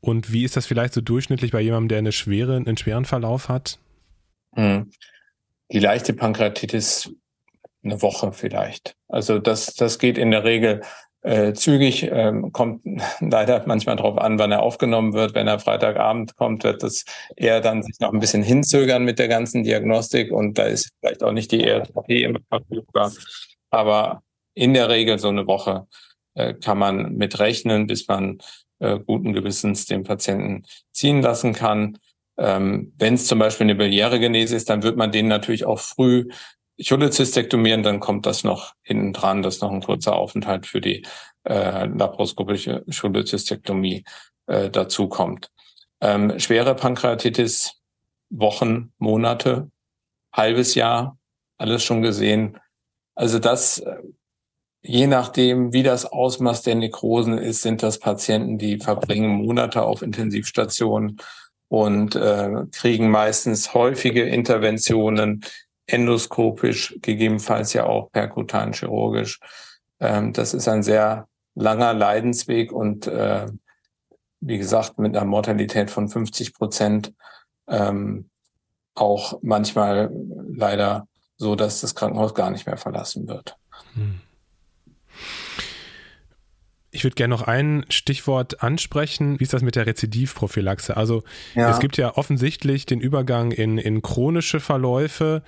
und 0.00 0.32
wie 0.32 0.44
ist 0.44 0.56
das 0.56 0.66
vielleicht 0.66 0.94
so 0.94 1.00
durchschnittlich 1.00 1.52
bei 1.52 1.60
jemandem, 1.60 1.88
der 1.88 1.98
eine 1.98 2.12
schwere, 2.12 2.56
einen 2.56 2.76
schweren 2.76 3.04
Verlauf 3.04 3.48
hat? 3.48 3.78
Hm. 4.54 4.90
Die 5.72 5.80
leichte 5.80 6.12
Pankreatitis 6.12 7.12
eine 7.82 8.02
Woche 8.02 8.32
vielleicht. 8.32 8.96
Also 9.08 9.38
das, 9.38 9.74
das 9.74 9.98
geht 9.98 10.18
in 10.18 10.30
der 10.30 10.44
Regel 10.44 10.82
äh, 11.26 11.54
zügig, 11.54 12.08
ähm, 12.10 12.52
kommt 12.52 12.82
leider 13.20 13.62
manchmal 13.66 13.96
darauf 13.96 14.16
an, 14.16 14.38
wann 14.38 14.52
er 14.52 14.62
aufgenommen 14.62 15.12
wird. 15.12 15.34
Wenn 15.34 15.48
er 15.48 15.58
Freitagabend 15.58 16.36
kommt, 16.36 16.62
wird 16.62 16.84
das 16.84 17.04
eher 17.34 17.60
dann 17.60 17.82
sich 17.82 17.98
noch 17.98 18.12
ein 18.12 18.20
bisschen 18.20 18.44
hinzögern 18.44 19.04
mit 19.04 19.18
der 19.18 19.26
ganzen 19.26 19.64
Diagnostik 19.64 20.30
und 20.30 20.56
da 20.56 20.64
ist 20.64 20.92
vielleicht 21.00 21.24
auch 21.24 21.32
nicht 21.32 21.50
die 21.50 21.64
ERTP 21.64 22.22
immer 22.22 22.38
verfügbar. 22.48 23.12
Aber 23.70 24.22
in 24.54 24.72
der 24.72 24.88
Regel 24.88 25.18
so 25.18 25.28
eine 25.28 25.48
Woche 25.48 25.88
äh, 26.34 26.54
kann 26.54 26.78
man 26.78 27.14
mit 27.16 27.40
rechnen, 27.40 27.88
bis 27.88 28.06
man 28.06 28.38
äh, 28.78 29.00
guten 29.00 29.32
Gewissens 29.32 29.84
den 29.86 30.04
Patienten 30.04 30.62
ziehen 30.92 31.22
lassen 31.22 31.54
kann. 31.54 31.98
Ähm, 32.38 32.92
Wenn 32.98 33.14
es 33.14 33.26
zum 33.26 33.40
Beispiel 33.40 33.64
eine 33.64 33.74
biliäre 33.74 34.20
Genese 34.20 34.54
ist, 34.54 34.70
dann 34.70 34.84
wird 34.84 34.96
man 34.96 35.10
den 35.10 35.26
natürlich 35.26 35.64
auch 35.64 35.80
früh 35.80 36.28
Cholecystektomieren, 36.82 37.82
dann 37.82 38.00
kommt 38.00 38.26
das 38.26 38.44
noch 38.44 38.74
hinten 38.82 39.12
dran, 39.12 39.42
dass 39.42 39.60
noch 39.60 39.70
ein 39.70 39.82
kurzer 39.82 40.16
Aufenthalt 40.16 40.66
für 40.66 40.80
die 40.80 41.06
äh, 41.44 41.86
laparoskopische 41.86 42.84
Cholecystektomie 42.90 44.04
äh, 44.46 44.68
dazu 44.70 45.08
kommt. 45.08 45.50
Ähm, 46.00 46.38
schwere 46.38 46.74
Pankreatitis, 46.74 47.80
Wochen, 48.28 48.92
Monate, 48.98 49.70
halbes 50.32 50.74
Jahr, 50.74 51.18
alles 51.56 51.82
schon 51.82 52.02
gesehen. 52.02 52.58
Also 53.14 53.38
das, 53.38 53.78
äh, 53.78 53.96
je 54.82 55.06
nachdem, 55.06 55.72
wie 55.72 55.82
das 55.82 56.04
Ausmaß 56.04 56.62
der 56.62 56.74
Nekrosen 56.74 57.38
ist, 57.38 57.62
sind 57.62 57.82
das 57.82 57.98
Patienten, 57.98 58.58
die 58.58 58.78
verbringen 58.78 59.30
Monate 59.30 59.82
auf 59.82 60.02
Intensivstationen 60.02 61.18
und 61.68 62.14
äh, 62.14 62.64
kriegen 62.70 63.10
meistens 63.10 63.72
häufige 63.72 64.22
Interventionen, 64.24 65.42
endoskopisch, 65.86 66.98
gegebenenfalls 67.02 67.72
ja 67.72 67.86
auch 67.86 68.10
perkutan 68.10 68.72
chirurgisch. 68.72 69.40
Ähm, 70.00 70.32
das 70.32 70.54
ist 70.54 70.68
ein 70.68 70.82
sehr 70.82 71.28
langer 71.54 71.94
Leidensweg 71.94 72.72
und 72.72 73.06
äh, 73.06 73.46
wie 74.40 74.58
gesagt 74.58 74.98
mit 74.98 75.16
einer 75.16 75.26
Mortalität 75.26 75.90
von 75.90 76.08
50 76.08 76.54
Prozent 76.54 77.14
ähm, 77.68 78.30
auch 78.94 79.38
manchmal 79.42 80.10
leider 80.48 81.06
so, 81.36 81.54
dass 81.54 81.80
das 81.80 81.94
Krankenhaus 81.94 82.34
gar 82.34 82.50
nicht 82.50 82.66
mehr 82.66 82.76
verlassen 82.76 83.28
wird. 83.28 83.56
Hm. 83.94 84.20
Ich 86.96 87.04
würde 87.04 87.14
gerne 87.14 87.34
noch 87.34 87.42
ein 87.42 87.84
Stichwort 87.90 88.62
ansprechen. 88.62 89.38
Wie 89.38 89.44
ist 89.44 89.52
das 89.52 89.60
mit 89.60 89.76
der 89.76 89.86
Rezidivprophylaxe? 89.86 90.96
Also 90.96 91.24
ja. 91.54 91.70
es 91.70 91.78
gibt 91.78 91.98
ja 91.98 92.16
offensichtlich 92.16 92.86
den 92.86 93.00
Übergang 93.00 93.52
in, 93.52 93.76
in 93.76 94.00
chronische 94.00 94.60
Verläufe. 94.60 95.42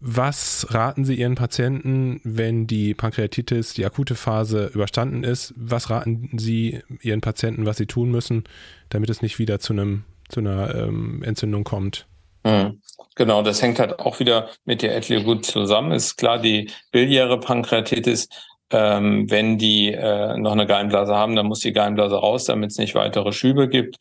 Was 0.00 0.66
raten 0.70 1.04
Sie 1.04 1.14
Ihren 1.14 1.36
Patienten, 1.36 2.20
wenn 2.24 2.66
die 2.66 2.94
Pankreatitis, 2.94 3.74
die 3.74 3.86
akute 3.86 4.16
Phase 4.16 4.72
überstanden 4.74 5.22
ist? 5.22 5.54
Was 5.56 5.88
raten 5.88 6.30
Sie 6.36 6.80
Ihren 7.00 7.20
Patienten, 7.20 7.64
was 7.64 7.76
sie 7.76 7.86
tun 7.86 8.10
müssen, 8.10 8.42
damit 8.88 9.08
es 9.08 9.22
nicht 9.22 9.38
wieder 9.38 9.60
zu 9.60 9.74
einem 9.74 10.02
zu 10.28 10.40
einer 10.40 10.74
ähm, 10.74 11.22
Entzündung 11.22 11.62
kommt? 11.62 12.06
Mhm. 12.44 12.80
Genau, 13.14 13.42
das 13.42 13.62
hängt 13.62 13.78
halt 13.78 13.98
auch 13.98 14.20
wieder 14.20 14.48
mit 14.64 14.82
der 14.82 14.96
Ethlie 14.96 15.22
gut 15.22 15.44
zusammen. 15.44 15.90
Ist 15.92 16.16
klar, 16.16 16.38
die 16.38 16.70
biliäre 16.92 17.40
Pankreatitis 17.40 18.28
ähm, 18.70 19.30
wenn 19.30 19.58
die 19.58 19.92
äh, 19.92 20.36
noch 20.36 20.52
eine 20.52 20.66
Gallenblase 20.66 21.14
haben, 21.14 21.36
dann 21.36 21.46
muss 21.46 21.60
die 21.60 21.72
Gallenblase 21.72 22.16
raus, 22.16 22.44
damit 22.44 22.70
es 22.70 22.78
nicht 22.78 22.94
weitere 22.94 23.32
Schübe 23.32 23.68
gibt. 23.68 23.96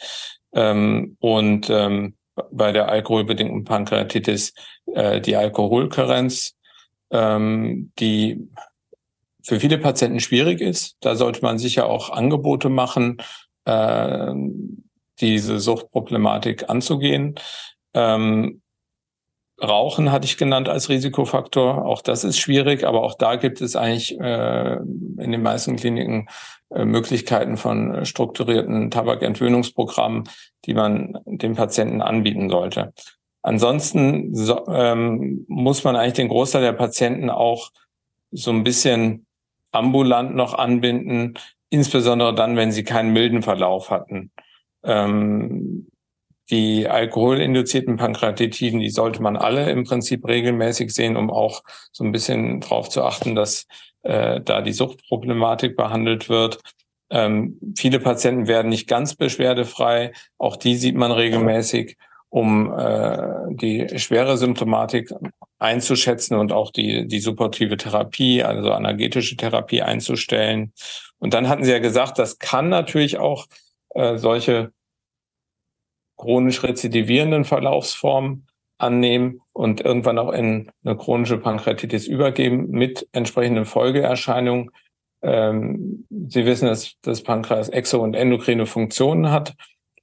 Ähm, 0.53 1.17
und 1.19 1.69
ähm, 1.69 2.15
bei 2.51 2.71
der 2.71 2.89
alkoholbedingten 2.89 3.63
Pankreatitis 3.63 4.53
äh, 4.93 5.21
die 5.21 5.35
Alkoholkarenz, 5.35 6.55
ähm, 7.11 7.91
die 7.99 8.47
für 9.43 9.59
viele 9.59 9.77
Patienten 9.77 10.19
schwierig 10.19 10.59
ist. 10.59 10.97
Da 10.99 11.15
sollte 11.15 11.41
man 11.41 11.57
sicher 11.57 11.87
auch 11.87 12.09
Angebote 12.09 12.69
machen, 12.69 13.17
äh, 13.65 14.33
diese 15.19 15.59
Suchtproblematik 15.59 16.69
anzugehen. 16.69 17.35
Ähm, 17.93 18.61
Rauchen 19.61 20.11
hatte 20.11 20.25
ich 20.25 20.37
genannt 20.37 20.69
als 20.69 20.89
Risikofaktor. 20.89 21.85
Auch 21.85 22.01
das 22.01 22.23
ist 22.23 22.37
schwierig, 22.37 22.85
aber 22.85 23.01
auch 23.01 23.15
da 23.15 23.37
gibt 23.37 23.59
es 23.61 23.75
eigentlich 23.75 24.19
äh, 24.19 24.75
in 24.75 25.31
den 25.31 25.41
meisten 25.41 25.75
Kliniken 25.77 26.27
äh, 26.69 26.85
Möglichkeiten 26.85 27.57
von 27.57 28.05
strukturierten 28.05 28.91
Tabakentwöhnungsprogrammen, 28.91 30.29
die 30.65 30.75
man 30.75 31.17
dem 31.25 31.55
Patienten 31.55 32.01
anbieten 32.01 32.49
sollte. 32.49 32.93
Ansonsten 33.41 34.35
so, 34.35 34.67
ähm, 34.67 35.45
muss 35.47 35.83
man 35.83 35.95
eigentlich 35.95 36.13
den 36.13 36.27
Großteil 36.27 36.61
der 36.61 36.73
Patienten 36.73 37.29
auch 37.29 37.71
so 38.31 38.51
ein 38.51 38.63
bisschen 38.63 39.25
ambulant 39.71 40.35
noch 40.35 40.53
anbinden, 40.53 41.35
insbesondere 41.69 42.35
dann, 42.35 42.57
wenn 42.57 42.71
sie 42.71 42.83
keinen 42.83 43.13
milden 43.13 43.41
Verlauf 43.41 43.89
hatten. 43.89 44.31
Ähm, 44.83 45.87
die 46.49 46.87
alkoholinduzierten 46.87 47.97
Pankreatitiden, 47.97 48.79
die 48.79 48.89
sollte 48.89 49.21
man 49.21 49.35
alle 49.35 49.69
im 49.69 49.83
Prinzip 49.83 50.25
regelmäßig 50.27 50.93
sehen, 50.93 51.17
um 51.17 51.29
auch 51.29 51.61
so 51.91 52.03
ein 52.03 52.11
bisschen 52.11 52.61
darauf 52.61 52.89
zu 52.89 53.03
achten, 53.03 53.35
dass 53.35 53.67
äh, 54.03 54.39
da 54.41 54.61
die 54.61 54.73
Suchtproblematik 54.73 55.75
behandelt 55.75 56.29
wird. 56.29 56.59
Ähm, 57.09 57.59
viele 57.77 57.99
Patienten 57.99 58.47
werden 58.47 58.69
nicht 58.69 58.87
ganz 58.87 59.15
beschwerdefrei. 59.15 60.13
Auch 60.37 60.55
die 60.55 60.75
sieht 60.75 60.95
man 60.95 61.11
regelmäßig, 61.11 61.97
um 62.29 62.73
äh, 62.77 63.17
die 63.49 63.99
schwere 63.99 64.37
Symptomatik 64.37 65.11
einzuschätzen 65.59 66.37
und 66.37 66.51
auch 66.51 66.71
die, 66.71 67.07
die 67.07 67.19
supportive 67.19 67.77
Therapie, 67.77 68.43
also 68.43 68.71
analgetische 68.71 69.35
Therapie 69.37 69.81
einzustellen. 69.81 70.73
Und 71.19 71.33
dann 71.33 71.49
hatten 71.49 71.63
Sie 71.63 71.71
ja 71.71 71.79
gesagt, 71.79 72.19
das 72.19 72.39
kann 72.39 72.69
natürlich 72.69 73.17
auch 73.17 73.47
äh, 73.95 74.17
solche 74.17 74.71
chronisch 76.17 76.63
rezidivierenden 76.63 77.45
Verlaufsformen 77.45 78.47
annehmen 78.77 79.41
und 79.53 79.81
irgendwann 79.81 80.19
auch 80.19 80.31
in 80.31 80.71
eine 80.83 80.95
chronische 80.97 81.37
Pankreatitis 81.37 82.07
übergeben 82.07 82.69
mit 82.69 83.07
entsprechenden 83.11 83.65
Folgeerscheinungen. 83.65 84.71
Ähm, 85.21 86.05
Sie 86.09 86.45
wissen, 86.45 86.67
dass 86.67 86.95
das 87.01 87.23
Pankreas 87.23 87.71
exo- 87.71 87.97
und 87.97 88.15
endokrine 88.15 88.65
Funktionen 88.65 89.31
hat. 89.31 89.55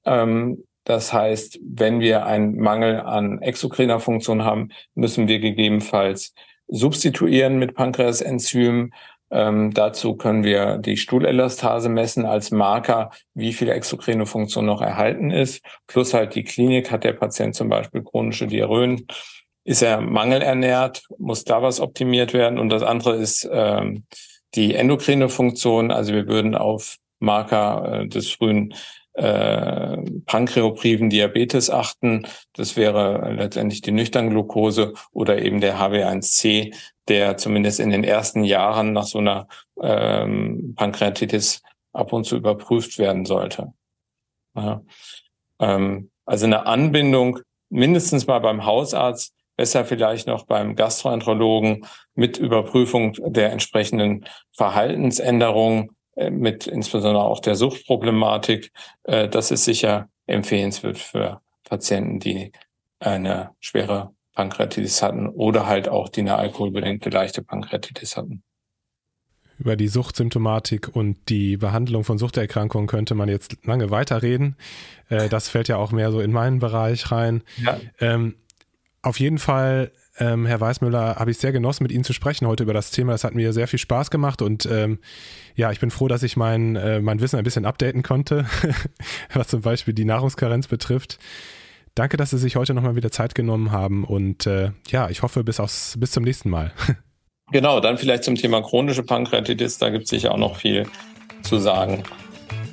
Ähm, 0.03 0.63
das 0.83 1.13
heißt, 1.13 1.59
wenn 1.63 1.99
wir 1.99 2.25
einen 2.25 2.57
Mangel 2.57 2.99
an 2.99 3.41
exokriner 3.41 3.99
Funktion 3.99 4.43
haben, 4.43 4.69
müssen 4.93 5.27
wir 5.27 5.39
gegebenenfalls 5.39 6.33
substituieren 6.67 7.57
mit 7.57 7.75
Pankreasenzymen 7.75 8.93
ähm, 9.35 9.73
dazu 9.73 10.15
können 10.15 10.45
wir 10.45 10.77
die 10.77 10.95
Stuhlelastase 10.95 11.89
messen 11.89 12.25
als 12.25 12.51
Marker, 12.51 13.11
wie 13.33 13.51
viel 13.51 13.67
exokrine 13.69 14.25
Funktion 14.25 14.65
noch 14.65 14.81
erhalten 14.81 15.29
ist. 15.29 15.61
Plus 15.87 16.13
halt 16.13 16.35
die 16.35 16.45
Klinik, 16.45 16.89
hat 16.89 17.03
der 17.03 17.11
Patient 17.13 17.53
zum 17.53 17.67
Beispiel 17.67 18.01
chronische 18.01 18.47
Diarrhoen, 18.47 19.05
ist 19.65 19.81
er 19.81 19.99
mangelernährt, 19.99 21.03
muss 21.17 21.43
da 21.43 21.61
was 21.61 21.81
optimiert 21.81 22.33
werden. 22.33 22.59
Und 22.59 22.69
das 22.69 22.81
andere 22.81 23.15
ist 23.15 23.47
ähm, 23.51 24.05
die 24.55 24.73
endokrine 24.73 25.27
Funktion. 25.27 25.91
Also 25.91 26.13
wir 26.13 26.27
würden 26.27 26.55
auf 26.55 26.95
Marker 27.19 28.03
äh, 28.03 28.07
des 28.07 28.31
frühen 28.31 28.73
äh, 29.15 29.97
pankreopriven 30.25 31.09
Diabetes 31.09 31.69
achten. 31.69 32.27
Das 32.53 32.75
wäre 32.75 33.33
letztendlich 33.33 33.81
die 33.81 33.91
Nüchternglucose 33.91 34.93
oder 35.11 35.41
eben 35.41 35.61
der 35.61 35.79
HB1C, 35.79 36.75
der 37.07 37.37
zumindest 37.37 37.79
in 37.79 37.91
den 37.91 38.03
ersten 38.03 38.43
Jahren 38.43 38.93
nach 38.93 39.05
so 39.05 39.19
einer 39.19 39.47
ähm, 39.81 40.73
Pankreatitis 40.75 41.61
ab 41.93 42.11
und 42.11 42.25
zu 42.25 42.35
überprüft 42.35 42.97
werden 42.99 43.25
sollte. 43.25 43.73
Ja. 44.55 44.81
Ähm, 45.59 46.11
also 46.25 46.45
eine 46.45 46.65
Anbindung 46.65 47.39
mindestens 47.69 48.27
mal 48.27 48.39
beim 48.39 48.65
Hausarzt, 48.65 49.33
besser 49.55 49.85
vielleicht 49.85 50.27
noch 50.27 50.45
beim 50.45 50.75
Gastroenterologen 50.75 51.85
mit 52.13 52.37
Überprüfung 52.37 53.13
der 53.25 53.51
entsprechenden 53.51 54.25
Verhaltensänderungen, 54.51 55.94
mit 56.15 56.67
insbesondere 56.67 57.23
auch 57.23 57.39
der 57.39 57.55
Suchtproblematik. 57.55 58.71
Äh, 59.03 59.27
das 59.27 59.51
ist 59.51 59.65
sicher 59.65 60.09
empfehlenswert 60.27 60.97
für 60.97 61.41
Patienten, 61.63 62.19
die 62.19 62.51
eine 62.99 63.51
schwere 63.59 64.11
Pankreatitis 64.33 65.01
hatten 65.01 65.27
oder 65.27 65.65
halt 65.65 65.87
auch 65.87 66.09
die 66.09 66.21
eine 66.21 66.35
alkoholbedingte 66.35 67.09
leichte 67.09 67.41
Pankreatitis 67.41 68.17
hatten. 68.17 68.43
Über 69.57 69.77
die 69.77 69.87
Suchtsymptomatik 69.87 70.93
und 70.93 71.29
die 71.29 71.55
Behandlung 71.55 72.03
von 72.03 72.17
Suchterkrankungen 72.17 72.87
könnte 72.87 73.15
man 73.15 73.29
jetzt 73.29 73.55
lange 73.63 73.89
weiterreden. 73.89 74.57
Äh, 75.09 75.29
das 75.29 75.47
fällt 75.47 75.69
ja 75.69 75.77
auch 75.77 75.91
mehr 75.91 76.11
so 76.11 76.19
in 76.19 76.31
meinen 76.31 76.59
Bereich 76.59 77.11
rein. 77.11 77.41
Ja. 77.63 77.79
Ähm, 77.99 78.35
auf 79.01 79.19
jeden 79.19 79.37
Fall, 79.37 79.91
ähm, 80.19 80.45
Herr 80.45 80.61
Weißmüller, 80.61 81.15
habe 81.17 81.31
ich 81.31 81.37
sehr 81.37 81.51
genossen, 81.51 81.83
mit 81.83 81.91
Ihnen 81.91 82.03
zu 82.03 82.13
sprechen 82.13 82.47
heute 82.47 82.63
über 82.63 82.73
das 82.73 82.91
Thema. 82.91 83.13
Es 83.13 83.23
hat 83.23 83.35
mir 83.35 83.53
sehr 83.53 83.67
viel 83.67 83.79
Spaß 83.79 84.11
gemacht 84.11 84.41
und 84.41 84.65
ähm, 84.65 84.99
ja, 85.55 85.71
ich 85.71 85.79
bin 85.79 85.91
froh, 85.91 86.07
dass 86.07 86.23
ich 86.23 86.37
mein, 86.37 86.75
äh, 86.75 87.01
mein 87.01 87.19
Wissen 87.21 87.37
ein 87.37 87.43
bisschen 87.43 87.65
updaten 87.65 88.03
konnte, 88.03 88.45
was 89.33 89.47
zum 89.47 89.61
Beispiel 89.61 89.93
die 89.93 90.05
Nahrungskarenz 90.05 90.67
betrifft. 90.67 91.19
Danke, 91.95 92.17
dass 92.17 92.31
Sie 92.31 92.37
sich 92.37 92.55
heute 92.55 92.73
nochmal 92.73 92.95
wieder 92.95 93.11
Zeit 93.11 93.35
genommen 93.35 93.71
haben 93.71 94.03
und 94.03 94.45
äh, 94.47 94.71
ja, 94.89 95.09
ich 95.09 95.21
hoffe 95.21 95.43
bis, 95.43 95.59
aus, 95.59 95.95
bis 95.97 96.11
zum 96.11 96.23
nächsten 96.23 96.49
Mal. 96.49 96.71
Genau, 97.51 97.79
dann 97.79 97.99
vielleicht 97.99 98.23
zum 98.23 98.33
Thema 98.33 98.63
chronische 98.63 99.03
Pankreatitis, 99.03 99.77
da 99.77 99.89
gibt 99.89 100.05
es 100.05 100.09
sicher 100.09 100.31
auch 100.31 100.37
noch 100.39 100.55
viel 100.55 100.87
zu 101.43 101.59
sagen. 101.59 102.01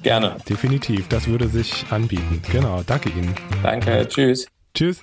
Gerne. 0.03 0.37
Definitiv, 0.49 1.09
das 1.09 1.29
würde 1.29 1.49
sich 1.49 1.85
anbieten. 1.91 2.41
Genau, 2.51 2.83
danke 2.87 3.11
Ihnen. 3.11 3.35
Danke, 3.63 4.09
tschüss. 4.09 4.47
Tschüss. 4.75 5.03